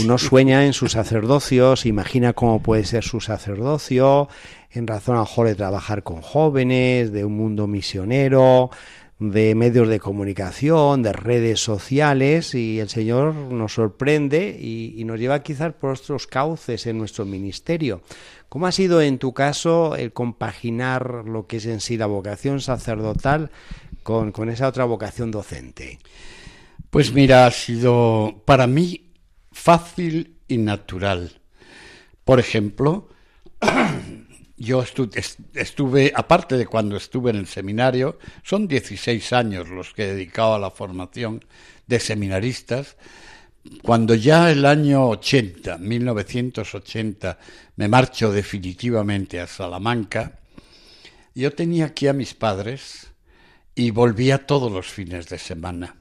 Uno 0.00 0.18
sueña 0.18 0.64
en 0.64 0.72
su 0.72 0.88
sacerdocio, 0.88 1.76
se 1.76 1.88
imagina 1.88 2.32
cómo 2.32 2.62
puede 2.62 2.84
ser 2.84 3.04
su 3.04 3.20
sacerdocio, 3.20 4.28
en 4.70 4.86
razón 4.86 5.16
a 5.16 5.20
mejor 5.20 5.46
de 5.48 5.54
trabajar 5.54 6.02
con 6.02 6.22
jóvenes, 6.22 7.12
de 7.12 7.24
un 7.24 7.36
mundo 7.36 7.66
misionero, 7.66 8.70
de 9.18 9.54
medios 9.54 9.88
de 9.88 9.98
comunicación, 9.98 11.02
de 11.02 11.12
redes 11.12 11.60
sociales, 11.60 12.54
y 12.54 12.80
el 12.80 12.88
Señor 12.88 13.34
nos 13.34 13.74
sorprende 13.74 14.58
y, 14.60 15.02
nos 15.04 15.18
lleva 15.18 15.42
quizás 15.42 15.72
por 15.72 15.92
otros 15.92 16.26
cauces 16.26 16.86
en 16.86 16.98
nuestro 16.98 17.24
ministerio. 17.24 18.02
¿Cómo 18.48 18.66
ha 18.66 18.72
sido 18.72 19.00
en 19.00 19.18
tu 19.18 19.32
caso 19.32 19.96
el 19.96 20.12
compaginar 20.12 21.24
lo 21.26 21.46
que 21.46 21.56
es 21.56 21.66
en 21.66 21.80
sí 21.80 21.96
la 21.96 22.06
vocación 22.06 22.60
sacerdotal 22.60 23.50
con, 24.02 24.32
con 24.32 24.50
esa 24.50 24.68
otra 24.68 24.84
vocación 24.84 25.30
docente? 25.30 25.98
Pues 26.90 27.12
mira, 27.12 27.46
ha 27.46 27.50
sido 27.50 28.42
para 28.44 28.66
mí 28.66 29.12
fácil 29.50 30.36
y 30.48 30.58
natural. 30.58 31.40
Por 32.24 32.38
ejemplo, 32.38 33.08
yo 34.56 34.82
estuve, 35.54 36.12
aparte 36.14 36.56
de 36.56 36.66
cuando 36.66 36.96
estuve 36.96 37.30
en 37.30 37.36
el 37.36 37.46
seminario, 37.46 38.18
son 38.42 38.66
16 38.66 39.32
años 39.32 39.68
los 39.68 39.92
que 39.92 40.04
he 40.04 40.14
dedicado 40.14 40.54
a 40.54 40.58
la 40.58 40.70
formación 40.70 41.44
de 41.86 42.00
seminaristas. 42.00 42.96
Cuando 43.82 44.14
ya 44.14 44.50
el 44.50 44.64
año 44.64 45.08
80, 45.08 45.78
1980, 45.78 47.38
me 47.76 47.88
marcho 47.88 48.32
definitivamente 48.32 49.40
a 49.40 49.46
Salamanca, 49.46 50.38
yo 51.34 51.52
tenía 51.52 51.86
aquí 51.86 52.06
a 52.06 52.14
mis 52.14 52.32
padres 52.32 53.08
y 53.74 53.90
volvía 53.90 54.46
todos 54.46 54.72
los 54.72 54.86
fines 54.86 55.28
de 55.28 55.38
semana. 55.38 55.96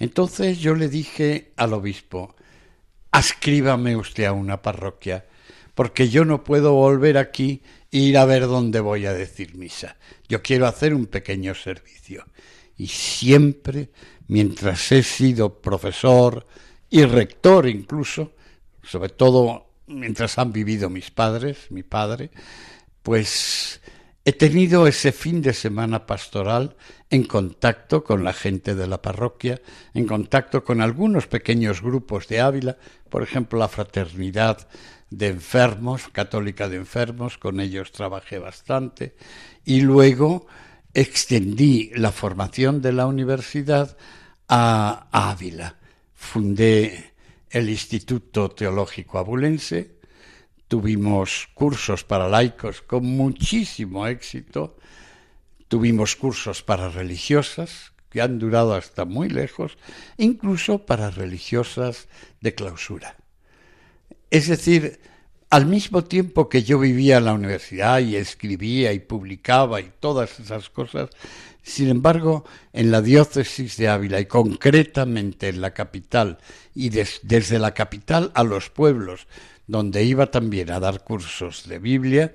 Entonces 0.00 0.58
yo 0.58 0.74
le 0.74 0.88
dije 0.88 1.52
al 1.56 1.74
obispo, 1.74 2.34
ascríbame 3.12 3.94
usted 3.94 4.24
a 4.24 4.32
una 4.32 4.62
parroquia, 4.62 5.26
porque 5.76 6.08
yo 6.08 6.24
no 6.24 6.42
puedo 6.42 6.72
volver 6.72 7.18
aquí 7.18 7.62
ir 7.98 8.18
a 8.18 8.24
ver 8.24 8.48
dónde 8.48 8.80
voy 8.80 9.06
a 9.06 9.12
decir 9.12 9.54
misa. 9.54 9.96
Yo 10.28 10.42
quiero 10.42 10.66
hacer 10.66 10.94
un 10.94 11.06
pequeño 11.06 11.54
servicio. 11.54 12.24
Y 12.76 12.88
siempre, 12.88 13.90
mientras 14.26 14.90
he 14.90 15.02
sido 15.04 15.60
profesor 15.60 16.44
y 16.90 17.04
rector 17.04 17.68
incluso, 17.68 18.32
sobre 18.82 19.10
todo 19.10 19.68
mientras 19.86 20.38
han 20.38 20.52
vivido 20.52 20.90
mis 20.90 21.12
padres, 21.12 21.70
mi 21.70 21.84
padre, 21.84 22.30
pues 23.04 23.80
he 24.24 24.32
tenido 24.32 24.88
ese 24.88 25.12
fin 25.12 25.40
de 25.40 25.52
semana 25.52 26.04
pastoral 26.04 26.76
en 27.14 27.22
contacto 27.22 28.02
con 28.02 28.24
la 28.24 28.32
gente 28.32 28.74
de 28.74 28.88
la 28.88 29.00
parroquia, 29.00 29.60
en 29.94 30.04
contacto 30.04 30.64
con 30.64 30.80
algunos 30.80 31.28
pequeños 31.28 31.80
grupos 31.80 32.26
de 32.26 32.40
Ávila, 32.40 32.76
por 33.08 33.22
ejemplo 33.22 33.56
la 33.56 33.68
fraternidad 33.68 34.66
de 35.10 35.28
enfermos, 35.28 36.08
católica 36.08 36.68
de 36.68 36.76
enfermos, 36.76 37.38
con 37.38 37.60
ellos 37.60 37.92
trabajé 37.92 38.40
bastante, 38.40 39.14
y 39.64 39.82
luego 39.82 40.48
extendí 40.92 41.92
la 41.94 42.10
formación 42.10 42.82
de 42.82 42.92
la 42.92 43.06
universidad 43.06 43.96
a 44.48 45.06
Ávila. 45.12 45.76
Fundé 46.14 47.12
el 47.48 47.70
Instituto 47.70 48.50
Teológico 48.50 49.18
Abulense, 49.18 49.98
tuvimos 50.66 51.48
cursos 51.54 52.02
para 52.02 52.28
laicos 52.28 52.82
con 52.82 53.04
muchísimo 53.04 54.04
éxito, 54.08 54.78
tuvimos 55.68 56.16
cursos 56.16 56.62
para 56.62 56.88
religiosas 56.88 57.92
que 58.10 58.22
han 58.22 58.38
durado 58.38 58.74
hasta 58.74 59.04
muy 59.04 59.28
lejos, 59.28 59.76
incluso 60.18 60.86
para 60.86 61.10
religiosas 61.10 62.08
de 62.40 62.54
clausura. 62.54 63.16
Es 64.30 64.46
decir, 64.48 65.00
al 65.50 65.66
mismo 65.66 66.04
tiempo 66.04 66.48
que 66.48 66.62
yo 66.62 66.78
vivía 66.78 67.18
en 67.18 67.24
la 67.26 67.32
universidad 67.32 68.00
y 68.00 68.16
escribía 68.16 68.92
y 68.92 68.98
publicaba 69.00 69.80
y 69.80 69.90
todas 70.00 70.40
esas 70.40 70.70
cosas, 70.70 71.10
sin 71.62 71.88
embargo, 71.88 72.44
en 72.72 72.90
la 72.90 73.00
diócesis 73.00 73.76
de 73.76 73.88
Ávila 73.88 74.20
y 74.20 74.26
concretamente 74.26 75.48
en 75.48 75.60
la 75.60 75.72
capital 75.72 76.38
y 76.74 76.90
desde 76.90 77.58
la 77.58 77.72
capital 77.72 78.32
a 78.34 78.44
los 78.44 78.68
pueblos, 78.68 79.26
donde 79.66 80.04
iba 80.04 80.30
también 80.30 80.70
a 80.70 80.78
dar 80.78 81.02
cursos 81.02 81.66
de 81.68 81.78
Biblia, 81.78 82.34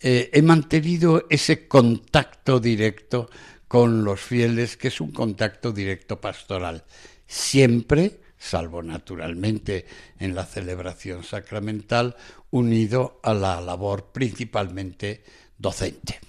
eh, 0.00 0.30
he 0.32 0.42
mantenido 0.42 1.26
ese 1.28 1.66
contacto 1.66 2.60
directo 2.60 3.28
con 3.66 4.04
los 4.04 4.20
fieles, 4.20 4.76
que 4.76 4.88
es 4.88 5.00
un 5.00 5.12
contacto 5.12 5.72
directo 5.72 6.20
pastoral, 6.20 6.84
siempre 7.26 8.20
salvo 8.38 8.82
naturalmente 8.82 9.84
en 10.18 10.34
la 10.34 10.46
celebración 10.46 11.24
sacramental, 11.24 12.16
unido 12.50 13.20
a 13.22 13.34
la 13.34 13.60
labor 13.60 14.06
principalmente 14.12 15.22
docente. 15.58 16.20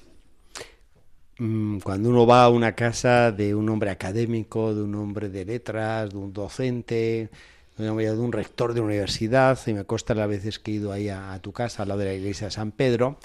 Mm, 1.38 1.80
cuando 1.80 2.10
uno 2.10 2.28
va 2.28 2.44
a 2.44 2.50
una 2.50 2.76
casa 2.76 3.32
de 3.32 3.56
un 3.56 3.70
hombre 3.70 3.92
académico, 3.92 4.76
de 4.76 4.82
un 4.82 4.96
hombre 4.96 5.30
de 5.30 5.46
letras, 5.46 6.10
de 6.10 6.18
un 6.18 6.34
docente, 6.34 7.30
de 7.78 7.90
un 7.90 8.32
rector 8.34 8.74
de 8.74 8.82
universidad, 8.82 9.58
y 9.66 9.74
me 9.74 9.86
consta 9.86 10.14
las 10.14 10.28
veces 10.28 10.60
que 10.60 10.72
he 10.72 10.74
ido 10.76 10.92
ahí 10.92 11.08
a, 11.08 11.40
tu 11.42 11.54
casa, 11.54 11.84
al 11.84 11.90
lado 11.90 12.02
de 12.02 12.08
la 12.08 12.14
iglesia 12.14 12.48
de 12.48 12.52
San 12.52 12.72
Pedro, 12.74 13.20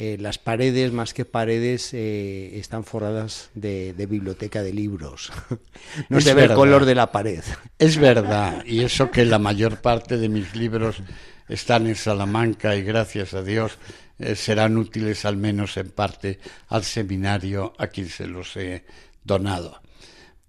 eh, 0.00 0.16
las 0.18 0.38
paredes, 0.38 0.92
más 0.92 1.12
que 1.12 1.24
paredes, 1.24 1.92
eh, 1.92 2.58
están 2.58 2.84
forradas 2.84 3.50
de, 3.54 3.92
biblioteca 4.08 4.62
de 4.62 4.72
libros. 4.72 5.32
no 6.08 6.20
se 6.20 6.34
ve 6.34 6.44
el 6.44 6.54
color 6.54 6.84
de 6.84 6.94
la 6.94 7.10
pared. 7.10 7.42
Es 7.78 7.96
verdad, 7.96 8.64
y 8.64 8.82
eso 8.82 9.10
que 9.10 9.24
la 9.24 9.38
mayor 9.38 9.80
parte 9.80 10.16
de 10.16 10.28
mis 10.28 10.54
libros 10.54 11.02
están 11.48 11.86
en 11.88 11.96
Salamanca 11.96 12.76
y 12.76 12.82
gracias 12.82 13.34
a 13.34 13.42
Dios 13.42 13.78
eh, 14.18 14.36
serán 14.36 14.76
útiles 14.76 15.24
al 15.24 15.36
menos 15.36 15.76
en 15.76 15.90
parte 15.90 16.38
al 16.68 16.84
seminario 16.84 17.72
a 17.78 17.88
quien 17.88 18.08
se 18.08 18.26
los 18.26 18.56
he 18.56 18.84
donado 19.24 19.80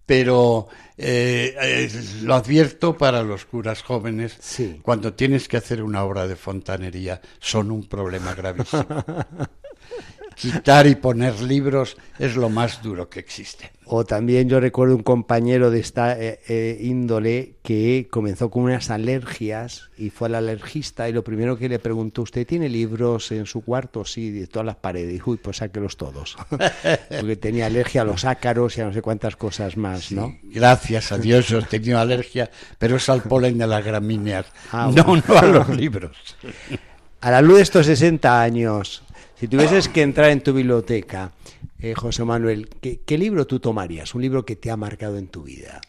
pero 0.10 0.68
eh, 0.98 1.56
eh, 1.62 1.90
lo 2.24 2.34
advierto 2.34 2.98
para 2.98 3.22
los 3.22 3.46
curas 3.46 3.84
jóvenes, 3.84 4.40
cuando 4.82 5.14
tienes 5.14 5.48
que 5.48 5.58
hacer 5.58 5.84
una 5.84 6.04
obra 6.04 6.28
de 6.28 6.36
fontanería, 6.36 7.22
son 7.38 7.70
un 7.70 7.88
problema 7.88 8.34
gravísimo. 8.34 8.88
quitar 10.40 10.88
y 10.88 10.96
poner 10.96 11.42
libros 11.42 11.98
es 12.18 12.36
lo 12.36 12.50
más 12.50 12.82
duro 12.82 13.10
que 13.10 13.20
existe. 13.20 13.72
O 13.86 14.06
también 14.06 14.48
yo 14.48 14.60
recuerdo 14.60 14.96
un 14.96 15.04
compañero 15.04 15.72
de 15.72 15.80
esta 15.80 16.18
eh, 16.18 16.40
eh, 16.48 16.78
índole 16.80 17.56
que 17.64 18.08
comenzó 18.10 18.50
con 18.50 18.64
unas 18.64 18.90
alergias 18.90 19.90
y 19.98 20.12
fue 20.12 20.28
al 20.28 20.36
alergista 20.36 21.10
y 21.10 21.14
lo 21.14 21.24
primero 21.24 21.58
que 21.58 21.68
le 21.68 21.80
preguntó, 21.80 22.22
¿usted 22.22 22.48
tiene 22.48 22.70
libros 22.70 23.32
en 23.32 23.46
su 23.46 23.62
cuarto? 23.62 24.06
Sí, 24.06 24.30
de 24.30 24.48
todas 24.48 24.66
las 24.66 24.76
paredes. 24.76 25.16
Y, 25.20 25.22
uy, 25.30 25.38
pues 25.38 25.58
sáquelos 25.58 25.98
todos. 25.98 26.38
Porque 27.10 27.36
tenía 27.36 27.66
alergia 27.66 28.04
a 28.04 28.06
los 28.06 28.26
ácaros 28.26 28.78
y 28.78 28.82
a 28.82 28.86
no 28.86 28.94
sé 28.94 29.02
cuántas 29.02 29.36
cosas 29.36 29.76
más, 29.76 30.12
¿no? 30.12 30.38
Gracias 30.44 31.12
a 31.12 31.18
Dios 31.18 31.52
he 31.52 31.62
tenido 31.64 32.00
alergia, 32.00 32.50
pero 32.78 32.96
es 32.96 33.10
al 33.10 33.24
polen 33.24 33.58
de 33.58 33.68
las 33.68 33.84
gramíneas, 33.84 34.46
ah, 34.72 34.92
no, 34.96 35.16
no 35.16 35.38
a 35.38 35.46
los 35.46 35.70
libros. 35.70 36.16
A 37.22 37.32
la 37.32 37.42
luz 37.42 37.58
de 37.58 37.64
estos 37.64 37.86
60 37.86 38.42
años, 38.42 39.04
si 39.40 39.48
tuvieses 39.48 39.88
que 39.88 40.02
entrar 40.02 40.32
en 40.32 40.42
tu 40.42 40.54
biblioteca, 40.54 41.32
eh, 41.80 41.94
José 41.96 42.26
Manuel, 42.26 42.68
¿qué, 42.68 43.18
libro 43.18 43.48
tú 43.48 43.60
tomarías? 43.60 44.14
Un 44.14 44.22
libro 44.22 44.46
que 44.46 44.58
te 44.58 44.70
ha 44.70 44.76
marcado 44.76 45.18
en 45.18 45.28
tu 45.28 45.44
vida. 45.44 45.80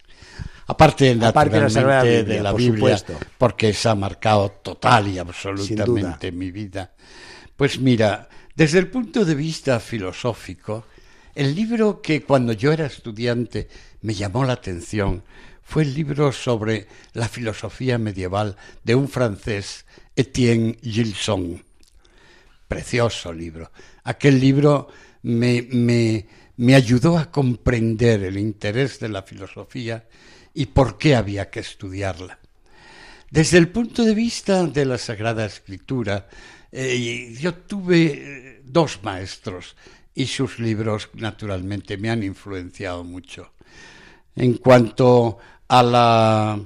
Aparte, 0.69 1.15
naturalmente, 1.17 2.23
de 2.23 2.41
la 2.41 2.53
Biblia, 2.53 2.97
porque 3.37 3.73
se 3.73 3.89
ha 3.89 3.97
marcado 3.97 4.51
total 4.63 5.09
y 5.09 5.19
absolutamente 5.19 6.31
mi 6.31 6.53
vida. 6.53 6.93
Pues 7.57 7.81
mira, 7.81 8.29
desde 8.55 8.79
el 8.79 8.87
punto 8.87 9.25
de 9.25 9.35
vista 9.35 9.81
filosófico, 9.81 10.85
El 11.35 11.55
libro 11.55 12.03
que 12.03 12.23
cuando 12.23 12.53
yo 12.53 12.73
era 12.73 12.87
estudiante 12.87 13.69
me 14.03 14.15
llamó 14.15 14.45
la 14.45 14.55
atención 14.55 15.23
fue 15.63 15.85
el 15.85 15.95
libro 15.95 16.33
sobre 16.33 16.89
la 17.13 17.29
filosofía 17.29 17.99
medieval 17.99 18.57
de 18.83 18.97
un 18.97 19.09
francés, 19.09 19.87
Etienne 20.17 20.77
Gilson. 20.83 21.63
Precioso 22.71 23.33
libro. 23.33 23.73
Aquel 24.05 24.39
libro 24.39 24.87
me, 25.23 25.67
me, 25.73 26.25
me 26.57 26.77
ayudó 26.77 27.19
a 27.19 27.29
comprender 27.29 28.23
el 28.23 28.39
interés 28.39 29.01
de 29.01 29.09
la 29.09 29.25
filosofía 29.25 30.07
y 30.55 30.67
por 30.67 30.97
qué 30.97 31.17
había 31.17 31.51
que 31.51 31.59
estudiarla. 31.59 32.39
Desde 33.29 33.59
el 33.59 33.71
punto 33.71 34.05
de 34.05 34.15
vista 34.15 34.65
de 34.69 34.85
la 34.85 34.99
Sagrada 34.99 35.47
Escritura, 35.47 36.29
eh, 36.71 37.35
yo 37.41 37.55
tuve 37.55 38.05
eh, 38.05 38.63
dos 38.65 39.01
maestros 39.03 39.75
y 40.15 40.27
sus 40.27 40.61
libros 40.61 41.11
naturalmente 41.15 41.97
me 41.97 42.09
han 42.09 42.23
influenciado 42.23 43.03
mucho. 43.03 43.51
En 44.37 44.59
cuanto 44.59 45.39
a 45.67 45.83
la, 45.83 46.61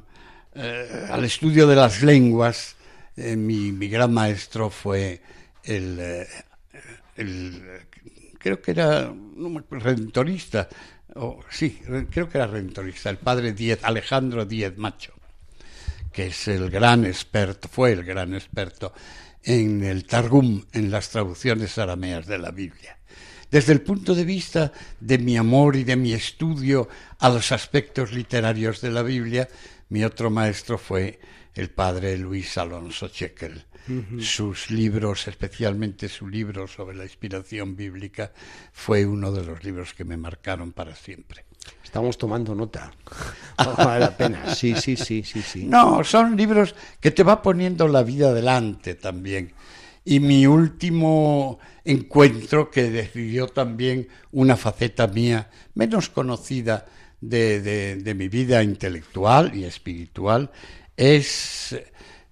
eh, 0.54 1.08
al 1.10 1.24
estudio 1.24 1.66
de 1.66 1.76
las 1.76 2.02
lenguas, 2.02 2.76
mi, 3.16 3.72
mi, 3.72 3.88
gran 3.88 4.12
maestro 4.12 4.68
fue 4.68 5.22
el, 5.64 6.26
el 7.16 7.62
creo 8.38 8.60
que 8.60 8.72
era 8.72 9.10
redentorista, 9.70 10.68
o, 11.14 11.40
sí, 11.50 11.80
creo 12.10 12.28
que 12.28 12.38
era 12.38 12.46
redentorista, 12.46 13.08
el 13.08 13.16
padre 13.16 13.52
Diez, 13.52 13.82
Alejandro 13.82 14.44
Díez 14.44 14.76
Macho, 14.76 15.14
que 16.12 16.26
es 16.26 16.48
el 16.48 16.68
gran 16.70 17.06
experto, 17.06 17.68
fue 17.68 17.92
el 17.92 18.04
gran 18.04 18.34
experto 18.34 18.92
en 19.42 19.82
el 19.82 20.04
Targum, 20.04 20.62
en 20.72 20.90
las 20.90 21.08
traducciones 21.08 21.78
arameas 21.78 22.26
de 22.26 22.38
la 22.38 22.50
Biblia. 22.50 22.98
Desde 23.50 23.72
el 23.72 23.80
punto 23.80 24.14
de 24.14 24.24
vista 24.24 24.72
de 25.00 25.16
mi 25.16 25.36
amor 25.36 25.76
y 25.76 25.84
de 25.84 25.96
mi 25.96 26.12
estudio 26.12 26.88
a 27.20 27.28
los 27.30 27.50
aspectos 27.52 28.12
literarios 28.12 28.82
de 28.82 28.90
la 28.90 29.02
Biblia, 29.02 29.48
mi 29.88 30.04
otro 30.04 30.28
maestro 30.28 30.76
fue 30.76 31.18
el 31.54 31.70
padre 31.70 32.18
Luis 32.18 32.58
Alonso 32.58 33.08
Chequel. 33.08 33.64
Sus 34.18 34.70
libros, 34.70 35.28
especialmente 35.28 36.08
su 36.08 36.28
libro 36.28 36.66
sobre 36.66 36.96
la 36.96 37.04
inspiración 37.04 37.76
bíblica, 37.76 38.32
fue 38.72 39.04
uno 39.04 39.30
de 39.30 39.44
los 39.44 39.62
libros 39.62 39.92
que 39.92 40.04
me 40.04 40.16
marcaron 40.16 40.72
para 40.72 40.94
siempre. 40.94 41.44
Estamos 41.82 42.18
tomando 42.18 42.54
nota. 42.54 42.90
vale 43.56 44.00
la 44.00 44.16
pena. 44.16 44.54
Sí, 44.54 44.74
sí, 44.74 44.96
sí, 44.96 45.22
sí, 45.22 45.42
sí. 45.42 45.64
No, 45.64 46.02
son 46.02 46.36
libros 46.36 46.74
que 47.00 47.10
te 47.10 47.22
va 47.22 47.42
poniendo 47.42 47.86
la 47.88 48.02
vida 48.02 48.30
adelante 48.30 48.94
también. 48.94 49.52
Y 50.04 50.20
mi 50.20 50.46
último 50.46 51.58
encuentro, 51.84 52.70
que 52.70 52.90
decidió 52.90 53.46
también 53.48 54.08
una 54.32 54.56
faceta 54.56 55.06
mía 55.06 55.50
menos 55.74 56.08
conocida 56.08 56.86
de, 57.20 57.60
de, 57.96 58.14
mi 58.14 58.28
vida 58.28 58.62
intelectual 58.62 59.54
y 59.56 59.64
espiritual, 59.64 60.50
es 60.96 61.74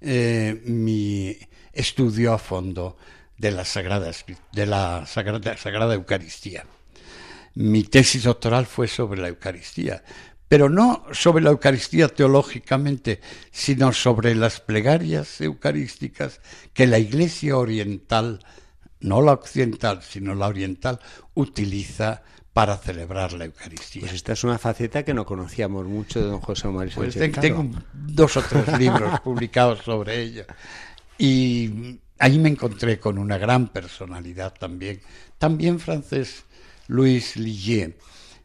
eh, 0.03 0.61
mi 0.65 1.37
estudio 1.73 2.33
a 2.33 2.39
fondo 2.39 2.97
de 3.39 3.51
la 3.51 3.65
Sagrada, 3.65 4.11
de 4.53 4.67
la 4.67 5.07
Sagrada, 5.07 5.57
Sagrada 5.57 5.95
Eucaristía. 5.95 6.65
Mi 7.55 7.85
tesis 7.85 8.25
doctoral 8.25 8.67
fue 8.67 8.89
sobre 8.89 9.21
la 9.21 9.29
Eucaristía, 9.29 10.03
pero 10.49 10.69
no 10.69 11.05
sobre 11.13 11.43
la 11.43 11.51
Eucaristía 11.51 12.09
teológicamente, 12.09 13.21
sino 13.51 13.93
sobre 13.93 14.35
las 14.35 14.61
plegarias 14.61 15.41
eucarísticas 15.41 16.41
que 16.73 16.87
la 16.87 16.99
Iglesia 16.99 17.57
oriental, 17.57 18.45
no 19.01 19.23
la 19.23 19.33
occidental, 19.33 20.03
sino 20.03 20.35
la 20.35 20.49
oriental, 20.49 21.01
utiliza 21.35 22.23
para 22.53 22.77
celebrar 22.77 23.33
la 23.33 23.47
Eucaristía. 23.47 24.03
Pues 24.03 24.13
esta 24.13 24.35
es 24.35 24.45
una 24.45 24.59
faceta 24.59 25.05
que 25.05 25.15
no 25.15 25.25
conocíamos 25.25 25.87
mucho 25.87 26.21
de 26.21 26.27
don 26.27 26.41
José 26.41 26.69
María 26.69 26.95
pues 26.95 27.15
Tengo 27.15 27.67
dos 27.93 28.37
o 28.37 28.43
tres 28.43 28.79
libros 28.79 29.21
publicados 29.25 29.81
sobre 29.81 30.21
ello. 30.21 30.45
Y 31.17 31.99
ahí 32.19 32.39
me 32.39 32.51
encontré 32.51 32.99
con 32.99 33.19
una 33.19 33.39
gran 33.39 33.69
personalidad 33.69 34.53
también, 34.53 35.01
también 35.39 35.81
francés, 35.81 36.45
Louis 36.89 37.37
Ligier. 37.37 37.97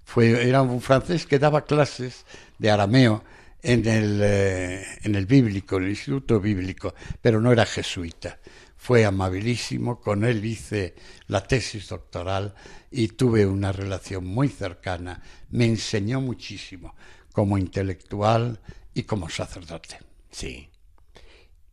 Fue, 0.06 0.48
era 0.48 0.62
un 0.62 0.82
francés 0.82 1.26
que 1.26 1.38
daba 1.38 1.66
clases 1.66 2.26
de 2.60 2.72
arameo 2.72 3.24
en 3.62 3.86
el, 3.86 4.22
eh, 4.24 4.86
en 5.04 5.16
el 5.16 5.26
bíblico, 5.26 5.78
en 5.78 5.84
el 5.84 5.90
instituto 5.90 6.40
bíblico, 6.40 6.96
pero 7.22 7.42
no 7.42 7.52
era 7.52 7.66
jesuita. 7.66 8.40
Fue 8.78 9.04
amabilísimo, 9.04 10.00
con 10.00 10.24
él 10.24 10.46
hice 10.46 10.96
la 11.28 11.44
tesis 11.44 11.90
doctoral 11.90 12.54
y 12.92 13.10
tuve 13.10 13.46
una 13.46 13.72
relación 13.72 14.26
muy 14.26 14.50
cercana. 14.50 15.22
Me 15.50 15.66
enseñó 15.66 16.22
muchísimo 16.22 16.96
como 17.32 17.58
intelectual 17.58 18.60
y 18.94 19.04
como 19.04 19.30
sacerdote. 19.30 20.00
Sí. 20.32 20.70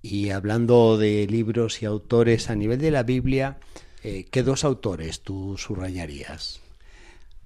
Y 0.03 0.31
hablando 0.31 0.99
de 0.99 1.27
libros 1.27 1.83
y 1.83 1.87
autores 1.87 2.51
a 2.51 2.55
nivel 2.55 2.79
de 2.79 2.91
la 2.91 3.03
Biblia, 3.03 3.59
eh, 4.03 4.27
¿qué 4.31 4.43
dos 4.43 4.65
autores 4.65 5.23
tú 5.23 5.57
subrayarías? 5.57 6.61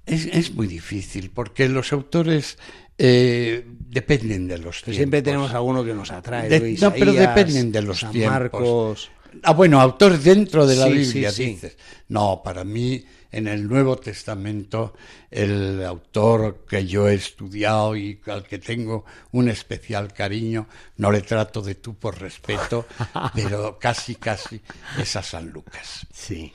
Es, 0.07 0.55
muy 0.55 0.67
difícil 0.67 1.31
porque 1.31 1.69
los 1.69 1.93
autores 1.93 2.57
eh, 2.97 3.65
dependen 3.67 4.49
de 4.49 4.57
los 4.59 4.83
tiempos. 4.83 4.97
Siempre 4.97 5.23
tenemos 5.23 5.53
alguno 5.53 5.85
que 5.85 5.93
nos 5.93 6.11
atrae. 6.11 6.77
no, 6.81 6.93
pero 6.95 7.13
dependen 7.13 7.71
de 7.71 7.83
los 7.83 8.01
tiempos. 8.11 8.33
Marcos. 8.33 9.11
Ah, 9.43 9.53
bueno, 9.53 9.81
autores 9.81 10.25
dentro 10.25 10.67
de 10.67 10.77
la 10.77 10.87
Biblia, 10.87 11.31
dices. 11.31 11.77
No, 12.09 12.43
para 12.43 12.65
mí 12.65 13.05
en 13.31 13.47
el 13.47 13.69
Nuevo 13.69 13.97
Testamento 13.97 14.95
el 15.31 15.85
autor 15.85 16.65
que 16.69 16.87
yo 16.87 17.09
he 17.09 17.15
estudiado 17.15 17.97
y 17.97 18.21
al 18.27 18.45
que 18.45 18.59
tengo 18.59 19.05
un 19.33 19.49
especial 19.49 20.13
cariño, 20.13 20.67
no 20.97 21.11
le 21.11 21.21
trato 21.21 21.61
de 21.61 21.75
tú 21.77 21.95
por 21.95 22.19
respeto, 22.19 22.87
pero 23.35 23.79
casi, 23.79 24.15
casi 24.15 24.61
es 24.99 25.17
a 25.17 25.23
San 25.23 25.51
Lucas. 25.51 26.07
Sí. 26.13 26.53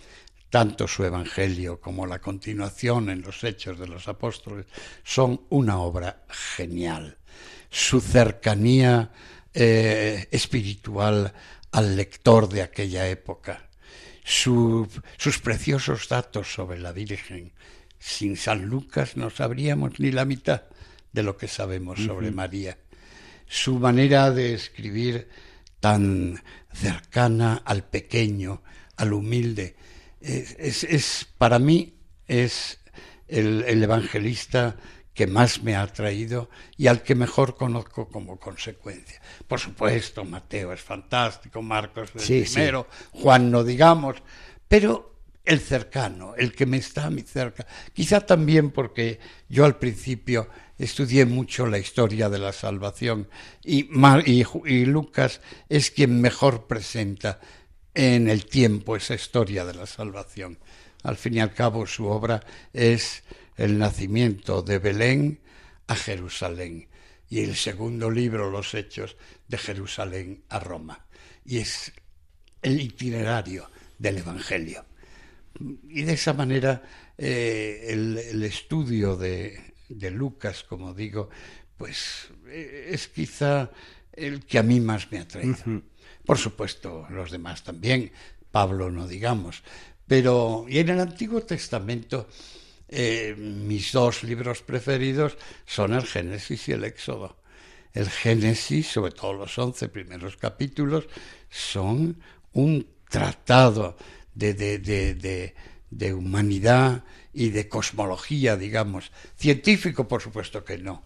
Tanto 0.49 0.87
su 0.87 1.03
Evangelio 1.03 1.79
como 1.79 2.05
la 2.05 2.19
continuación 2.19 3.09
en 3.09 3.21
los 3.21 3.43
Hechos 3.43 3.79
de 3.79 3.87
los 3.87 4.07
Apóstoles 4.07 4.67
son 5.03 5.41
una 5.49 5.79
obra 5.79 6.25
genial. 6.29 7.17
Su 7.71 7.99
cercanía 7.99 9.11
eh, 9.51 10.27
espiritual 10.29 11.33
al 11.73 11.95
lector 11.95 12.47
de 12.49 12.61
aquella 12.61 13.07
época 13.09 13.69
sus 14.23 15.39
preciosos 15.43 16.07
datos 16.07 16.53
sobre 16.53 16.79
la 16.79 16.93
Virgen. 16.93 17.51
Sin 17.99 18.37
San 18.37 18.65
Lucas 18.65 19.17
no 19.17 19.29
sabríamos 19.29 19.99
ni 19.99 20.11
la 20.11 20.23
mitad 20.23 20.63
de 21.11 21.23
lo 21.23 21.35
que 21.35 21.47
sabemos 21.47 21.99
sobre 21.99 22.31
María. 22.31 22.77
Su 23.47 23.79
manera 23.79 24.31
de 24.31 24.53
escribir 24.53 25.27
tan 25.79 26.41
cercana 26.71 27.61
al 27.65 27.83
pequeño, 27.83 28.63
al 28.95 29.13
humilde, 29.13 29.75
es, 30.21 31.27
para 31.37 31.59
mí 31.59 31.95
es 32.27 32.79
el, 33.27 33.63
el 33.67 33.83
evangelista 33.83 34.77
que 35.13 35.27
más 35.27 35.61
me 35.61 35.75
ha 35.75 35.83
atraído 35.83 36.49
y 36.77 36.87
al 36.87 37.03
que 37.03 37.15
mejor 37.15 37.55
conozco 37.55 38.07
como 38.07 38.39
consecuencia. 38.39 39.21
Por 39.47 39.59
supuesto, 39.59 40.25
Mateo 40.25 40.73
es 40.73 40.81
fantástico, 40.81 41.61
Marcos 41.61 42.11
es 42.15 42.51
primero, 42.51 42.87
Juan 43.11 43.51
no 43.51 43.63
digamos, 43.63 44.17
pero 44.67 45.13
el 45.45 45.59
cercano, 45.59 46.35
el 46.35 46.53
que 46.53 46.65
me 46.65 46.77
está 46.77 47.05
a 47.05 47.09
mi 47.09 47.21
cerca, 47.21 47.67
quizá 47.93 48.21
también 48.21 48.71
porque 48.71 49.19
yo 49.49 49.65
al 49.65 49.77
principio 49.77 50.49
estudié 50.77 51.25
mucho 51.25 51.67
la 51.67 51.77
historia 51.77 52.29
de 52.29 52.39
la 52.39 52.53
salvación 52.53 53.29
y, 53.63 53.89
y 54.25 54.85
Lucas 54.85 55.41
es 55.69 55.91
quien 55.91 56.21
mejor 56.21 56.65
presenta 56.65 57.39
en 57.93 58.29
el 58.29 58.45
tiempo 58.45 58.95
esa 58.95 59.15
historia 59.15 59.65
de 59.65 59.73
la 59.73 59.85
salvación. 59.85 60.57
Al 61.03 61.17
fin 61.17 61.35
y 61.35 61.39
al 61.41 61.53
cabo 61.53 61.85
su 61.85 62.07
obra 62.07 62.41
es 62.71 63.23
el 63.55 63.77
nacimiento 63.77 64.61
de 64.61 64.79
Belén 64.79 65.39
a 65.87 65.95
Jerusalén 65.95 66.87
y 67.29 67.41
el 67.41 67.55
segundo 67.55 68.11
libro, 68.11 68.51
Los 68.51 68.73
Hechos, 68.73 69.17
de 69.47 69.57
Jerusalén 69.57 70.43
a 70.49 70.59
Roma. 70.59 71.05
Y 71.45 71.57
es 71.57 71.91
el 72.61 72.79
itinerario 72.79 73.69
del 73.97 74.19
Evangelio. 74.19 74.85
Y 75.89 76.03
de 76.03 76.13
esa 76.13 76.33
manera 76.33 76.81
eh, 77.17 77.87
el, 77.89 78.43
estudio 78.43 79.15
de, 79.15 79.73
Lucas, 80.11 80.63
como 80.63 80.93
digo, 80.93 81.29
pues 81.77 82.29
eh, 82.47 82.89
es 82.91 83.07
quizá 83.07 83.71
el 84.11 84.45
que 84.45 84.59
a 84.59 84.63
mí 84.63 84.79
más 84.79 85.11
me 85.11 85.19
ha 85.19 85.27
traído. 85.27 85.81
Por 86.25 86.37
supuesto, 86.37 87.07
los 87.09 87.31
demás 87.31 87.63
también, 87.63 88.11
Pablo 88.51 88.91
no 88.91 89.07
digamos, 89.07 89.63
pero 90.07 90.65
y 90.67 90.79
en 90.79 90.89
el 90.89 90.99
Antiguo 90.99 91.41
Testamento 91.41 92.27
eh, 92.95 93.35
mis 93.35 93.91
dos 93.91 94.23
libros 94.23 94.61
preferidos 94.61 95.37
son 95.65 95.93
el 95.93 96.05
Génesis 96.05 96.69
y 96.69 96.73
el 96.73 96.83
Éxodo. 96.83 97.37
El 97.93 98.09
Génesis, 98.09 98.87
sobre 98.87 99.11
todo 99.11 99.33
los 99.33 99.57
once 99.57 99.89
primeros 99.89 100.37
capítulos, 100.37 101.07
son 101.49 102.21
un 102.53 102.87
tratado 103.09 103.97
de, 104.35 104.53
de 105.89 106.13
humanidad 106.13 107.03
y 107.33 107.49
de 107.49 107.67
cosmología, 107.67 108.57
digamos. 108.57 109.11
Científico, 109.35 110.07
por 110.07 110.21
supuesto 110.21 110.63
que 110.63 110.77
no, 110.77 111.03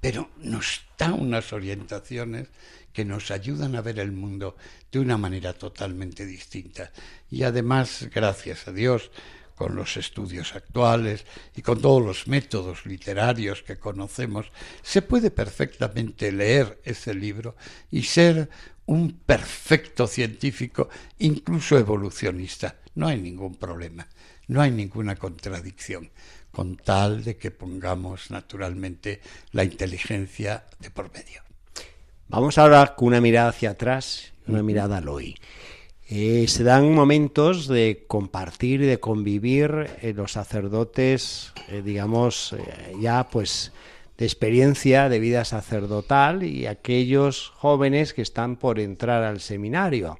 pero 0.00 0.30
nos 0.38 0.82
da 0.98 1.12
unas 1.12 1.52
orientaciones 1.52 2.48
que 2.92 3.04
nos 3.04 3.30
ayudan 3.30 3.76
a 3.76 3.80
ver 3.80 4.00
el 4.00 4.10
mundo 4.10 4.56
de 4.90 4.98
una 4.98 5.16
manera 5.16 5.52
totalmente 5.52 6.26
distinta. 6.26 6.90
Y 7.30 7.44
además, 7.44 8.08
gracias 8.12 8.66
a 8.66 8.72
Dios, 8.72 9.10
con 9.58 9.74
los 9.74 9.96
estudios 9.96 10.54
actuales 10.54 11.26
y 11.56 11.62
con 11.62 11.82
todos 11.82 12.00
los 12.00 12.28
métodos 12.28 12.86
literarios 12.86 13.64
que 13.64 13.76
conocemos, 13.76 14.46
se 14.82 15.02
puede 15.02 15.32
perfectamente 15.32 16.30
leer 16.30 16.80
ese 16.84 17.12
libro 17.12 17.56
y 17.90 18.04
ser 18.04 18.48
un 18.86 19.18
perfecto 19.18 20.06
científico, 20.06 20.88
incluso 21.18 21.76
evolucionista. 21.76 22.76
No 22.94 23.08
hay 23.08 23.20
ningún 23.20 23.56
problema, 23.56 24.06
no 24.46 24.62
hay 24.62 24.70
ninguna 24.70 25.16
contradicción, 25.16 26.10
con 26.52 26.76
tal 26.76 27.24
de 27.24 27.36
que 27.36 27.50
pongamos 27.50 28.30
naturalmente 28.30 29.20
la 29.50 29.64
inteligencia 29.64 30.66
de 30.78 30.90
por 30.90 31.12
medio. 31.12 31.42
Vamos 32.28 32.58
ahora 32.58 32.94
con 32.94 33.08
una 33.08 33.20
mirada 33.20 33.48
hacia 33.48 33.70
atrás, 33.70 34.32
una 34.46 34.62
mirada 34.62 34.98
al 34.98 35.08
hoy. 35.08 35.34
Eh, 36.10 36.46
se 36.48 36.64
dan 36.64 36.94
momentos 36.94 37.68
de 37.68 38.04
compartir 38.06 38.80
y 38.80 38.86
de 38.86 38.98
convivir 38.98 39.90
eh, 40.00 40.14
los 40.16 40.32
sacerdotes, 40.32 41.52
eh, 41.68 41.82
digamos, 41.84 42.56
ya 42.98 43.28
pues 43.28 43.72
de 44.16 44.24
experiencia 44.24 45.10
de 45.10 45.18
vida 45.18 45.44
sacerdotal 45.44 46.44
y 46.44 46.66
aquellos 46.66 47.52
jóvenes 47.56 48.14
que 48.14 48.22
están 48.22 48.56
por 48.56 48.80
entrar 48.80 49.22
al 49.22 49.40
seminario. 49.40 50.18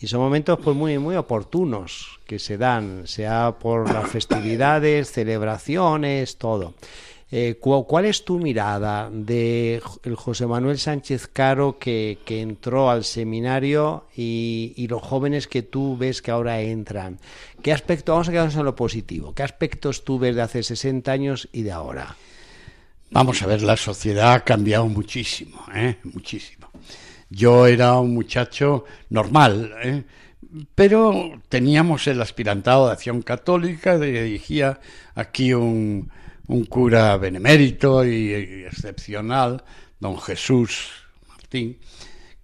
Y 0.00 0.06
son 0.06 0.20
momentos 0.20 0.60
pues 0.64 0.74
muy 0.74 0.98
muy 0.98 1.16
oportunos 1.16 2.20
que 2.26 2.38
se 2.38 2.56
dan, 2.56 3.06
sea 3.06 3.56
por 3.58 3.92
las 3.92 4.08
festividades, 4.08 5.12
celebraciones, 5.12 6.38
todo. 6.38 6.72
Eh, 7.30 7.58
¿Cuál 7.60 8.06
es 8.06 8.24
tu 8.24 8.38
mirada 8.38 9.10
de 9.12 9.82
el 10.02 10.14
José 10.14 10.46
Manuel 10.46 10.78
Sánchez 10.78 11.28
Caro 11.30 11.78
que, 11.78 12.18
entró 12.26 12.88
al 12.88 13.04
seminario 13.04 14.06
y, 14.16 14.86
los 14.88 15.02
jóvenes 15.02 15.46
que 15.46 15.62
tú 15.62 15.98
ves 15.98 16.22
que 16.22 16.30
ahora 16.30 16.62
entran? 16.62 17.18
¿Qué 17.62 17.72
aspecto, 17.72 18.12
vamos 18.12 18.28
a 18.28 18.32
quedarnos 18.32 18.56
en 18.56 18.64
lo 18.64 18.74
positivo, 18.74 19.34
qué 19.34 19.42
aspectos 19.42 20.04
tú 20.04 20.18
ves 20.18 20.36
de 20.36 20.42
hace 20.42 20.62
60 20.62 21.12
años 21.12 21.48
y 21.52 21.62
de 21.62 21.72
ahora? 21.72 22.16
Vamos 23.10 23.42
a 23.42 23.46
ver, 23.46 23.60
la 23.60 23.76
sociedad 23.76 24.32
ha 24.32 24.40
cambiado 24.40 24.86
muchísimo, 24.86 25.62
¿eh? 25.74 25.96
muchísimo. 26.04 26.70
Yo 27.28 27.66
era 27.66 27.98
un 28.00 28.14
muchacho 28.14 28.86
normal, 29.10 29.74
¿eh? 29.82 30.04
pero 30.74 31.42
teníamos 31.50 32.06
el 32.06 32.22
aspirantado 32.22 32.86
de 32.86 32.92
acción 32.92 33.20
católica, 33.20 33.98
dirigía 33.98 34.80
aquí 35.14 35.52
un, 35.52 36.10
un 36.48 36.64
cura 36.64 37.16
benemérito 37.16 38.04
y, 38.04 38.32
excepcional, 38.64 39.62
don 40.00 40.18
Jesús 40.18 40.88
Martín, 41.28 41.78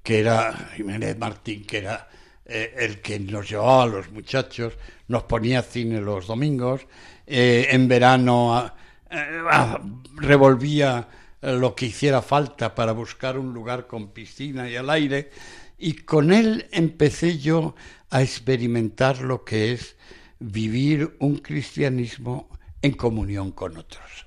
que 0.03 0.21
era 0.21 0.71
Jiménez 0.77 1.19
Martín, 1.19 1.64
que 1.64 1.79
era 1.79 2.09
eh, 2.45 2.75
el 2.79 3.01
que 3.01 3.19
nos 3.19 3.49
llevaba 3.49 3.85
a 3.85 3.87
los 3.87 4.11
muchachos, 4.11 4.75
nos 5.09 5.25
ponía 5.25 5.62
cine 5.62 6.01
los 6.01 6.27
domingos, 6.27 6.87
eh, 7.27 7.69
en 7.71 7.88
verano 7.88 8.71
eh, 9.11 9.40
ah, 9.51 9.81
revolvía 10.17 11.09
lo 11.40 11.75
que 11.75 11.87
hiciera 11.87 12.23
falta 12.23 12.75
para 12.75 12.93
buscar 12.93 13.38
un 13.38 13.53
lugar 13.53 13.87
con 13.87 14.09
piscina 14.09 14.69
y 14.69 14.77
al 14.77 14.90
aire, 14.90 15.31
y 15.79 15.95
con 15.95 16.33
él 16.33 16.69
empecé 16.73 17.38
yo 17.38 17.75
a 18.11 18.23
experimentar 18.23 19.21
lo 19.21 19.45
que 19.45 19.73
es 19.73 19.97
vivir 20.38 21.17
un 21.21 21.38
cristianismo 21.38 22.49
en 22.85 22.92
comunión 22.92 23.51
con 23.53 23.79
otros. 23.79 24.27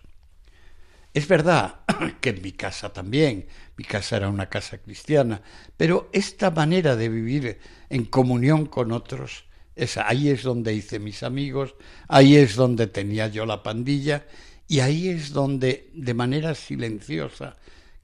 Es 1.14 1.28
verdad 1.28 1.82
que 2.22 2.30
en 2.32 2.42
mi 2.42 2.54
casa 2.54 2.92
también, 2.92 3.46
mi 3.78 3.84
casa 3.84 4.18
era 4.18 4.30
una 4.30 4.50
casa 4.50 4.80
cristiana, 4.80 5.44
pero 5.78 6.10
esta 6.12 6.50
manera 6.50 6.96
de 6.96 7.08
vivir 7.08 7.60
en 7.88 8.06
comunión 8.06 8.66
con 8.66 8.92
otros, 8.92 9.46
es, 9.76 9.98
ahí 9.98 10.30
es 10.30 10.42
donde 10.42 10.74
hice 10.74 10.98
mis 10.98 11.22
amigos, 11.22 11.76
ahí 12.08 12.36
es 12.36 12.56
donde 12.56 12.88
tenía 12.88 13.28
yo 13.28 13.46
la 13.46 13.62
pandilla 13.62 14.26
y 14.68 14.80
ahí 14.80 15.10
es 15.10 15.34
donde 15.34 15.92
de 15.94 16.16
manera 16.16 16.56
silenciosa, 16.56 17.58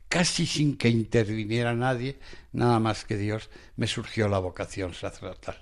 casi 0.08 0.46
sin 0.46 0.78
que 0.78 0.90
interviniera 0.90 1.74
nadie, 1.74 2.20
nada 2.52 2.80
más 2.80 3.06
que 3.06 3.18
Dios, 3.18 3.50
me 3.76 3.88
surgió 3.88 4.28
la 4.28 4.38
vocación 4.38 4.94
sacerdotal. 4.94 5.60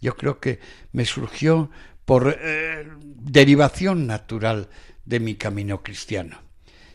Yo 0.00 0.16
creo 0.16 0.40
que 0.40 0.58
me 0.90 1.04
surgió 1.04 1.70
por 2.08 2.38
eh, 2.40 2.86
derivación 3.00 4.06
natural 4.06 4.70
de 5.04 5.20
mi 5.20 5.34
camino 5.34 5.82
cristiano. 5.82 6.40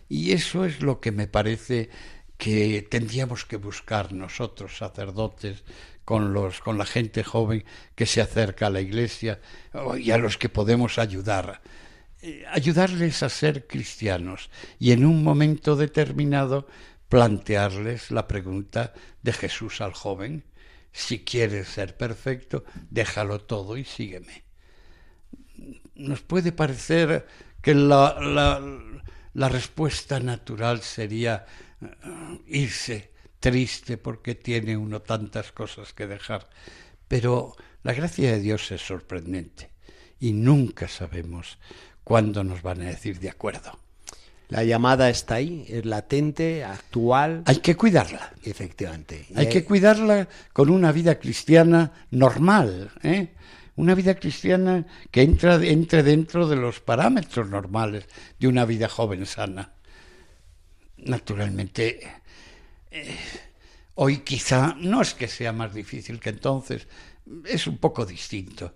Y 0.09 0.31
eso 0.31 0.65
es 0.65 0.81
lo 0.81 1.01
que 1.01 1.11
me 1.11 1.27
parece 1.27 1.91
que 2.35 2.81
tendríamos 2.89 3.45
que 3.45 3.57
buscar 3.57 4.11
nosotros, 4.11 4.75
sacerdotes, 4.75 5.65
con, 6.03 6.33
los, 6.33 6.61
con 6.61 6.79
la 6.79 6.87
gente 6.87 7.23
joven 7.23 7.63
que 7.93 8.07
se 8.07 8.21
acerca 8.21 8.65
a 8.65 8.69
la 8.71 8.81
iglesia 8.81 9.39
y 9.99 10.09
a 10.09 10.17
los 10.17 10.39
que 10.39 10.49
podemos 10.49 10.97
ayudar. 10.97 11.61
Eh, 12.23 12.43
ayudarles 12.51 13.21
a 13.21 13.29
ser 13.29 13.67
cristianos 13.67 14.49
y 14.79 14.93
en 14.93 15.05
un 15.05 15.23
momento 15.23 15.75
determinado 15.75 16.67
plantearles 17.07 18.09
la 18.09 18.27
pregunta 18.27 18.95
de 19.21 19.33
Jesús 19.33 19.79
al 19.79 19.93
joven, 19.93 20.43
si 20.91 21.19
quieres 21.23 21.67
ser 21.67 21.97
perfecto, 21.97 22.65
déjalo 22.89 23.41
todo 23.41 23.77
y 23.77 23.85
sígueme 23.85 24.43
nos 25.95 26.21
puede 26.21 26.51
parecer 26.51 27.25
que 27.61 27.73
la, 27.73 28.17
la, 29.33 29.49
respuesta 29.49 30.19
natural 30.19 30.81
sería 30.81 31.45
eh, 31.81 31.87
irse 32.47 33.11
triste 33.39 33.97
porque 33.97 34.35
tiene 34.35 34.77
uno 34.77 35.01
tantas 35.01 35.51
cosas 35.51 35.93
que 35.93 36.07
dejar. 36.07 36.49
Pero 37.07 37.55
la 37.83 37.93
gracia 37.93 38.31
de 38.31 38.39
Dios 38.39 38.71
es 38.71 38.81
sorprendente 38.81 39.69
y 40.19 40.33
nunca 40.33 40.87
sabemos 40.87 41.57
cuándo 42.03 42.43
nos 42.43 42.61
van 42.61 42.81
a 42.81 42.85
decir 42.85 43.19
de 43.19 43.29
acuerdo. 43.29 43.77
La 44.49 44.63
llamada 44.63 45.09
está 45.09 45.35
ahí, 45.35 45.65
es 45.67 45.85
latente, 45.85 46.63
actual. 46.63 47.43
Hay 47.45 47.57
que 47.57 47.75
cuidarla. 47.75 48.33
Efectivamente. 48.43 49.25
Hay, 49.35 49.45
hay 49.45 49.49
que 49.51 49.65
cuidarla 49.65 50.27
con 50.51 50.69
una 50.69 50.91
vida 50.91 51.17
cristiana 51.17 51.91
normal. 52.11 52.91
¿eh? 53.01 53.29
Una 53.75 53.95
vida 53.95 54.15
cristiana 54.15 54.85
que 55.11 55.21
entra, 55.21 55.55
entre 55.55 56.03
dentro 56.03 56.47
de 56.47 56.55
los 56.55 56.79
parámetros 56.79 57.49
normales 57.49 58.05
de 58.39 58.47
una 58.47 58.65
vida 58.65 58.87
joven 58.87 59.25
sana. 59.25 59.73
Naturalmente, 60.97 61.99
eh, 62.91 63.15
hoy 63.95 64.19
quizá 64.19 64.75
no 64.77 65.01
es 65.01 65.13
que 65.13 65.27
sea 65.27 65.51
más 65.51 65.73
difícil 65.73 66.19
que 66.19 66.29
entonces, 66.29 66.87
es 67.45 67.67
un 67.67 67.77
poco 67.77 68.05
distinto. 68.05 68.73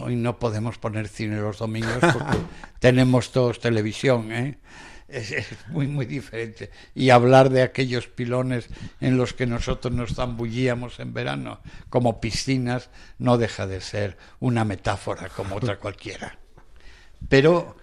Hoy 0.00 0.16
no 0.16 0.38
podemos 0.38 0.78
poner 0.78 1.06
cine 1.06 1.36
los 1.36 1.58
domingos 1.58 1.98
porque 2.00 2.38
tenemos 2.78 3.30
todos 3.30 3.60
televisión, 3.60 4.32
¿eh? 4.32 4.58
Es, 5.08 5.46
muy, 5.68 5.86
muy 5.86 6.06
diferente. 6.06 6.70
Y 6.94 7.10
hablar 7.10 7.50
de 7.50 7.62
aquellos 7.62 8.08
pilones 8.08 8.68
en 9.00 9.16
los 9.16 9.32
que 9.32 9.46
nosotros 9.46 9.92
nos 9.92 10.14
zambullíamos 10.14 11.00
en 11.00 11.12
verano 11.12 11.60
como 11.88 12.20
piscinas 12.20 12.90
no 13.18 13.38
deja 13.38 13.66
de 13.66 13.80
ser 13.80 14.16
una 14.40 14.64
metáfora 14.64 15.28
como 15.28 15.56
otra 15.56 15.76
cualquiera. 15.80 16.38
Pero 17.28 17.76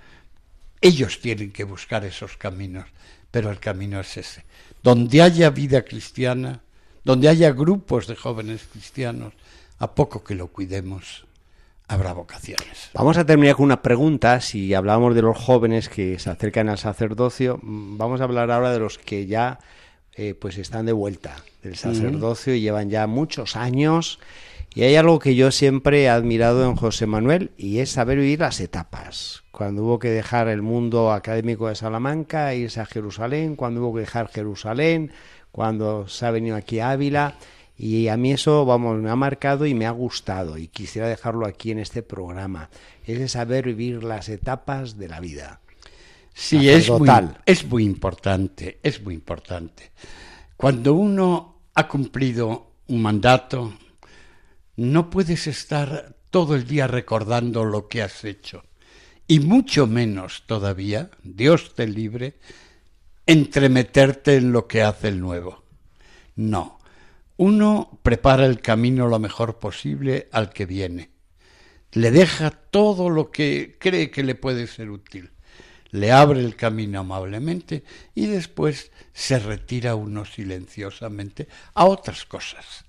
ellos 0.82 1.22
tienen 1.22 1.52
que 1.52 1.64
buscar 1.64 2.04
esos 2.04 2.38
caminos, 2.38 2.86
pero 3.32 3.50
el 3.50 3.60
camino 3.60 4.00
es 4.00 4.18
ese. 4.18 4.46
Donde 4.82 5.22
haya 5.22 5.50
vida 5.50 5.84
cristiana, 5.84 6.62
donde 7.04 7.30
haya 7.30 7.52
grupos 7.52 8.08
de 8.08 8.16
jóvenes 8.16 8.68
cristianos, 8.72 9.34
a 9.80 9.96
poco 9.96 10.24
que 10.24 10.36
lo 10.36 10.48
cuidemos, 10.48 11.26
habrá 11.88 12.14
vocaciones. 12.14 12.90
Vamos 12.94 13.18
a 13.18 13.26
terminar 13.26 13.56
con 13.56 13.66
una 13.66 13.82
pregunta. 13.82 14.42
Si 14.42 14.74
hablábamos 14.74 15.16
de 15.16 15.22
los 15.22 15.38
jóvenes 15.38 15.90
que 15.90 16.20
se 16.20 16.30
acercan 16.30 16.70
al 16.70 16.78
sacerdocio, 16.78 17.60
mm, 17.62 17.98
vamos 17.98 18.22
a 18.22 18.26
hablar 18.26 18.52
ahora 18.52 18.72
de 18.72 18.80
los 18.80 18.98
que 18.98 19.26
ya 19.26 19.60
eh, 20.16 20.36
pues 20.36 20.58
están 20.58 20.86
de 20.86 20.92
vuelta 20.92 21.36
del 21.64 21.76
sacerdocio 21.76 22.54
y 22.54 22.62
llevan 22.62 22.90
ya 22.90 23.08
muchos 23.08 23.56
años. 23.56 24.20
Y 24.76 24.84
hay 24.84 24.96
algo 24.96 25.20
que 25.20 25.36
yo 25.36 25.52
siempre 25.52 26.04
he 26.04 26.10
admirado 26.10 26.66
en 26.66 26.76
José 26.76 27.06
Manuel 27.06 27.52
y 27.58 27.80
es 27.80 27.92
saber 27.92 28.18
vivir 28.18 28.40
las 28.40 28.60
etapas. 28.60 29.44
Cuando 29.52 29.84
hubo 29.84 30.00
que 30.00 30.10
dejar 30.10 30.48
el 30.48 30.64
mundo 30.64 31.12
académico 31.12 31.68
de 31.68 31.76
Salamanca, 31.76 32.56
irse 32.56 32.80
a 32.80 32.86
Jerusalén, 32.86 33.56
cuando 33.56 33.82
hubo 33.82 33.96
que 33.96 34.02
dejar 34.02 34.30
Jerusalén, 34.30 35.12
cuando 35.52 36.08
se 36.08 36.26
ha 36.26 36.32
venido 36.32 36.56
aquí 36.56 36.80
a 36.80 36.92
Ávila. 36.92 37.36
Y 37.78 38.08
a 38.08 38.18
mí 38.18 38.32
eso, 38.32 38.66
vamos, 38.66 39.00
me 39.00 39.10
ha 39.10 39.16
marcado 39.16 39.66
y 39.66 39.74
me 39.74 39.86
ha 39.86 39.92
gustado 39.92 40.58
y 40.58 40.68
quisiera 40.68 41.08
dejarlo 41.08 41.48
aquí 41.48 41.72
en 41.72 41.80
este 41.80 42.04
programa. 42.04 42.70
Es 43.06 43.32
saber 43.32 43.66
vivir 43.66 44.04
las 44.04 44.30
etapas 44.30 44.98
de 44.98 45.08
la 45.08 45.20
vida. 45.20 45.60
Sí, 46.34 46.70
es 46.70 46.90
muy, 46.90 47.10
es 47.46 47.66
muy 47.66 47.84
importante, 47.84 48.80
es 48.82 49.02
muy 49.02 49.14
importante. 49.14 49.92
Cuando 50.58 50.94
uno 50.94 51.62
ha 51.76 51.88
cumplido 51.88 52.74
un 52.88 53.02
mandato, 53.02 53.74
no 54.76 55.10
puedes 55.10 55.48
estar 55.48 56.16
todo 56.30 56.56
el 56.56 56.66
día 56.66 56.88
recordando 56.88 57.64
lo 57.64 57.88
que 57.88 58.02
has 58.02 58.24
hecho. 58.24 58.64
Y 59.28 59.40
mucho 59.40 59.88
menos 59.88 60.44
todavía, 60.48 61.12
Dios 61.24 61.76
te 61.76 61.88
libre, 61.88 62.40
entremeterte 63.26 64.36
en 64.36 64.52
lo 64.52 64.68
que 64.68 64.82
hace 64.82 65.10
el 65.10 65.20
nuevo. 65.20 65.64
No. 66.36 66.80
Uno 67.38 68.00
prepara 68.04 68.46
el 68.46 68.62
camino 68.62 69.08
lo 69.08 69.18
mejor 69.18 69.58
posible 69.58 70.30
al 70.32 70.52
que 70.52 70.66
viene. 70.68 71.10
Le 71.92 72.12
deja 72.12 72.52
todo 72.52 73.10
lo 73.10 73.32
que 73.32 73.78
cree 73.80 74.12
que 74.12 74.24
le 74.24 74.36
puede 74.36 74.68
ser 74.68 74.92
útil. 74.92 75.32
Le 75.90 76.12
abre 76.12 76.40
el 76.40 76.56
camino 76.56 77.00
amablemente 77.00 77.84
y 78.14 78.28
después 78.28 78.92
se 79.14 79.40
retira 79.40 79.96
uno 79.96 80.26
silenciosamente 80.26 81.48
a 81.74 81.86
otras 81.86 82.26
cosas. 82.26 82.86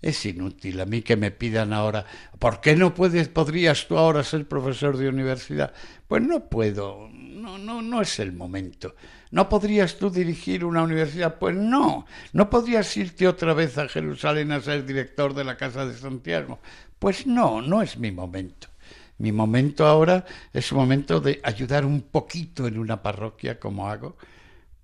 Es 0.00 0.26
inútil 0.26 0.80
a 0.80 0.86
mí 0.86 1.02
que 1.02 1.16
me 1.16 1.30
pidan 1.30 1.72
ahora, 1.72 2.04
¿por 2.40 2.60
qué 2.60 2.74
no 2.74 2.92
puedes, 2.92 3.28
podrías 3.28 3.86
tú 3.86 3.96
ahora 3.96 4.24
ser 4.24 4.48
profesor 4.48 4.96
de 4.96 5.08
universidad? 5.08 5.72
Pues 6.08 6.22
no 6.22 6.48
puedo, 6.48 7.08
no, 7.12 7.58
no, 7.58 7.80
no 7.80 8.02
es 8.02 8.18
el 8.18 8.32
momento. 8.32 8.96
¿No 9.32 9.48
podrías 9.48 9.96
tú 9.96 10.10
dirigir 10.10 10.62
una 10.62 10.82
universidad? 10.82 11.38
Pues 11.38 11.56
no. 11.56 12.04
¿No 12.34 12.50
podrías 12.50 12.94
irte 12.98 13.26
otra 13.26 13.54
vez 13.54 13.78
a 13.78 13.88
Jerusalén 13.88 14.52
a 14.52 14.60
ser 14.60 14.84
director 14.84 15.32
de 15.32 15.42
la 15.42 15.56
Casa 15.56 15.86
de 15.86 15.96
Santiago? 15.96 16.60
Pues 16.98 17.26
no, 17.26 17.62
no 17.62 17.80
es 17.80 17.96
mi 17.96 18.12
momento. 18.12 18.68
Mi 19.16 19.32
momento 19.32 19.86
ahora 19.86 20.26
es 20.52 20.70
un 20.70 20.78
momento 20.78 21.18
de 21.18 21.40
ayudar 21.44 21.86
un 21.86 22.02
poquito 22.02 22.66
en 22.66 22.78
una 22.78 23.02
parroquia 23.02 23.58
como 23.58 23.88
hago 23.88 24.18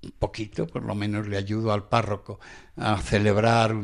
un 0.03 0.13
poquito, 0.13 0.67
por 0.67 0.83
lo 0.83 0.95
menos 0.95 1.29
le 1.29 1.37
ayudo 1.37 1.71
al 1.71 1.89
párroco 1.89 2.41
a 2.77 2.97
celebrar 3.03 3.75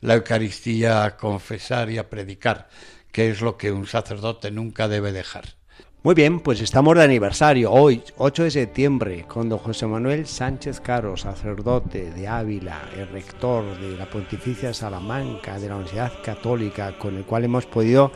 la 0.00 0.14
Eucaristía, 0.14 1.04
a 1.04 1.16
confesar 1.16 1.88
y 1.88 1.98
a 1.98 2.10
predicar, 2.10 2.68
que 3.12 3.30
es 3.30 3.40
lo 3.42 3.56
que 3.56 3.70
un 3.70 3.86
sacerdote 3.86 4.50
nunca 4.50 4.88
debe 4.88 5.12
dejar. 5.12 5.59
Muy 6.02 6.14
bien, 6.14 6.40
pues 6.40 6.62
estamos 6.62 6.96
de 6.96 7.04
aniversario 7.04 7.70
hoy, 7.70 8.02
8 8.16 8.44
de 8.44 8.50
septiembre, 8.50 9.26
con 9.28 9.50
don 9.50 9.58
José 9.58 9.86
Manuel 9.86 10.26
Sánchez 10.26 10.80
Caro, 10.80 11.14
sacerdote 11.18 12.10
de 12.10 12.26
Ávila, 12.26 12.88
el 12.96 13.06
rector 13.08 13.78
de 13.78 13.98
la 13.98 14.08
Pontificia 14.08 14.72
Salamanca, 14.72 15.58
de 15.58 15.68
la 15.68 15.74
Universidad 15.74 16.10
Católica, 16.24 16.96
con 16.98 17.18
el 17.18 17.24
cual 17.26 17.44
hemos 17.44 17.66
podido 17.66 18.12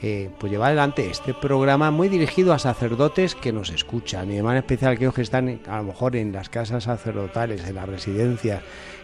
eh, 0.00 0.30
pues 0.38 0.52
llevar 0.52 0.68
adelante 0.68 1.10
este 1.10 1.34
programa 1.34 1.90
muy 1.90 2.08
dirigido 2.08 2.52
a 2.52 2.60
sacerdotes 2.60 3.34
que 3.34 3.52
nos 3.52 3.70
escuchan 3.70 4.30
y 4.30 4.36
de 4.36 4.42
manera 4.44 4.60
especial 4.60 4.92
aquellos 4.92 5.14
que 5.14 5.22
están 5.22 5.60
a 5.66 5.78
lo 5.78 5.82
mejor 5.82 6.14
en 6.14 6.30
las 6.30 6.48
casas 6.48 6.84
sacerdotales, 6.84 7.66
en 7.66 7.74
las 7.74 7.88
residencias, 7.88 8.62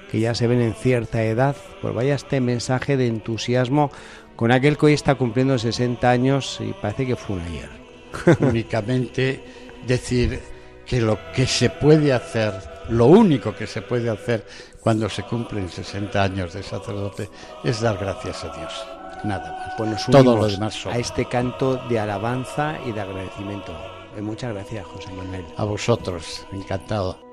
que 0.09 0.21
ya 0.21 0.37
se 0.37 0.47
ven 0.47 0.61
en 0.61 0.75
cierta 0.75 1.25
edad, 1.25 1.57
pues 1.83 1.93
vaya 1.93 2.15
este 2.15 2.41
mensaje 2.41 2.97
de 2.97 3.09
entusiasmo 3.09 3.91
con 4.37 4.53
aquel 4.53 4.79
que 4.79 4.87
hoy 4.87 4.93
está 4.93 5.17
cumpliendo 5.17 5.59
60 5.59 6.09
años 6.09 6.61
y 6.61 6.73
parece 6.75 7.07
que 7.07 7.17
fue 7.17 7.35
un 7.35 7.43
ayer. 7.43 7.80
Únicamente 8.41 9.43
decir 9.87 10.41
que 10.87 11.01
lo 11.01 11.19
que 11.33 11.47
se 11.47 11.71
puede 11.71 12.13
hacer, 12.13 12.53
lo 12.89 13.07
único 13.07 13.55
que 13.55 13.67
se 13.67 13.83
puede 13.83 14.11
hacer 14.11 14.47
cuando 14.81 15.09
se 15.09 15.23
cumplen 15.23 15.69
60 15.69 16.23
años 16.23 16.55
de 16.55 16.63
sacerdote 16.63 17.29
es 17.65 17.81
dar 17.81 17.99
gracias 17.99 18.45
a 18.45 18.57
Dios 18.57 18.87
nada 19.25 19.53
más. 19.53 19.75
Pues 19.77 19.91
nos 19.91 20.07
Todo 20.07 20.37
lo 20.37 20.47
demás 20.47 20.87
a 20.87 20.99
este 20.99 21.27
canto 21.27 21.77
de 21.89 21.99
alabanza 21.99 22.79
y 22.87 22.93
de 22.93 23.01
agradecimiento. 23.01 23.73
Eh, 24.17 24.23
muchas 24.23 24.53
gracias, 24.53 24.87
José 24.87 25.13
Manuel. 25.13 25.45
A 25.57 25.65
vosotros, 25.65 26.47
encantado. 26.53 27.30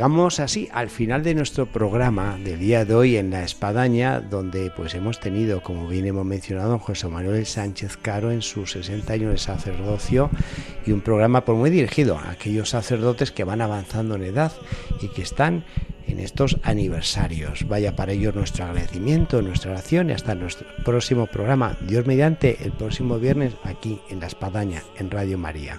Llegamos 0.00 0.40
así 0.40 0.66
al 0.72 0.88
final 0.88 1.22
de 1.22 1.34
nuestro 1.34 1.66
programa 1.66 2.38
del 2.42 2.58
día 2.58 2.86
de 2.86 2.94
hoy 2.94 3.18
en 3.18 3.28
La 3.28 3.44
Espadaña, 3.44 4.18
donde 4.22 4.70
pues 4.70 4.94
hemos 4.94 5.20
tenido, 5.20 5.62
como 5.62 5.86
bien 5.88 6.06
hemos 6.06 6.24
mencionado, 6.24 6.78
José 6.78 7.06
Manuel 7.08 7.44
Sánchez 7.44 7.98
Caro 7.98 8.30
en 8.30 8.40
sus 8.40 8.72
60 8.72 9.12
años 9.12 9.32
de 9.32 9.36
sacerdocio 9.36 10.30
y 10.86 10.92
un 10.92 11.02
programa 11.02 11.44
pues, 11.44 11.58
muy 11.58 11.68
dirigido 11.68 12.16
a 12.16 12.30
aquellos 12.30 12.70
sacerdotes 12.70 13.30
que 13.30 13.44
van 13.44 13.60
avanzando 13.60 14.14
en 14.14 14.22
edad 14.22 14.52
y 15.02 15.08
que 15.08 15.20
están 15.20 15.66
en 16.06 16.18
estos 16.18 16.56
aniversarios. 16.62 17.68
Vaya 17.68 17.94
para 17.94 18.12
ellos 18.12 18.34
nuestro 18.34 18.64
agradecimiento, 18.64 19.42
nuestra 19.42 19.72
oración 19.72 20.08
y 20.08 20.14
hasta 20.14 20.34
nuestro 20.34 20.66
próximo 20.82 21.26
programa, 21.26 21.76
Dios 21.86 22.06
mediante, 22.06 22.56
el 22.64 22.72
próximo 22.72 23.18
viernes 23.18 23.52
aquí 23.64 24.00
en 24.08 24.20
La 24.20 24.28
Espadaña, 24.28 24.82
en 24.96 25.10
Radio 25.10 25.36
María. 25.36 25.78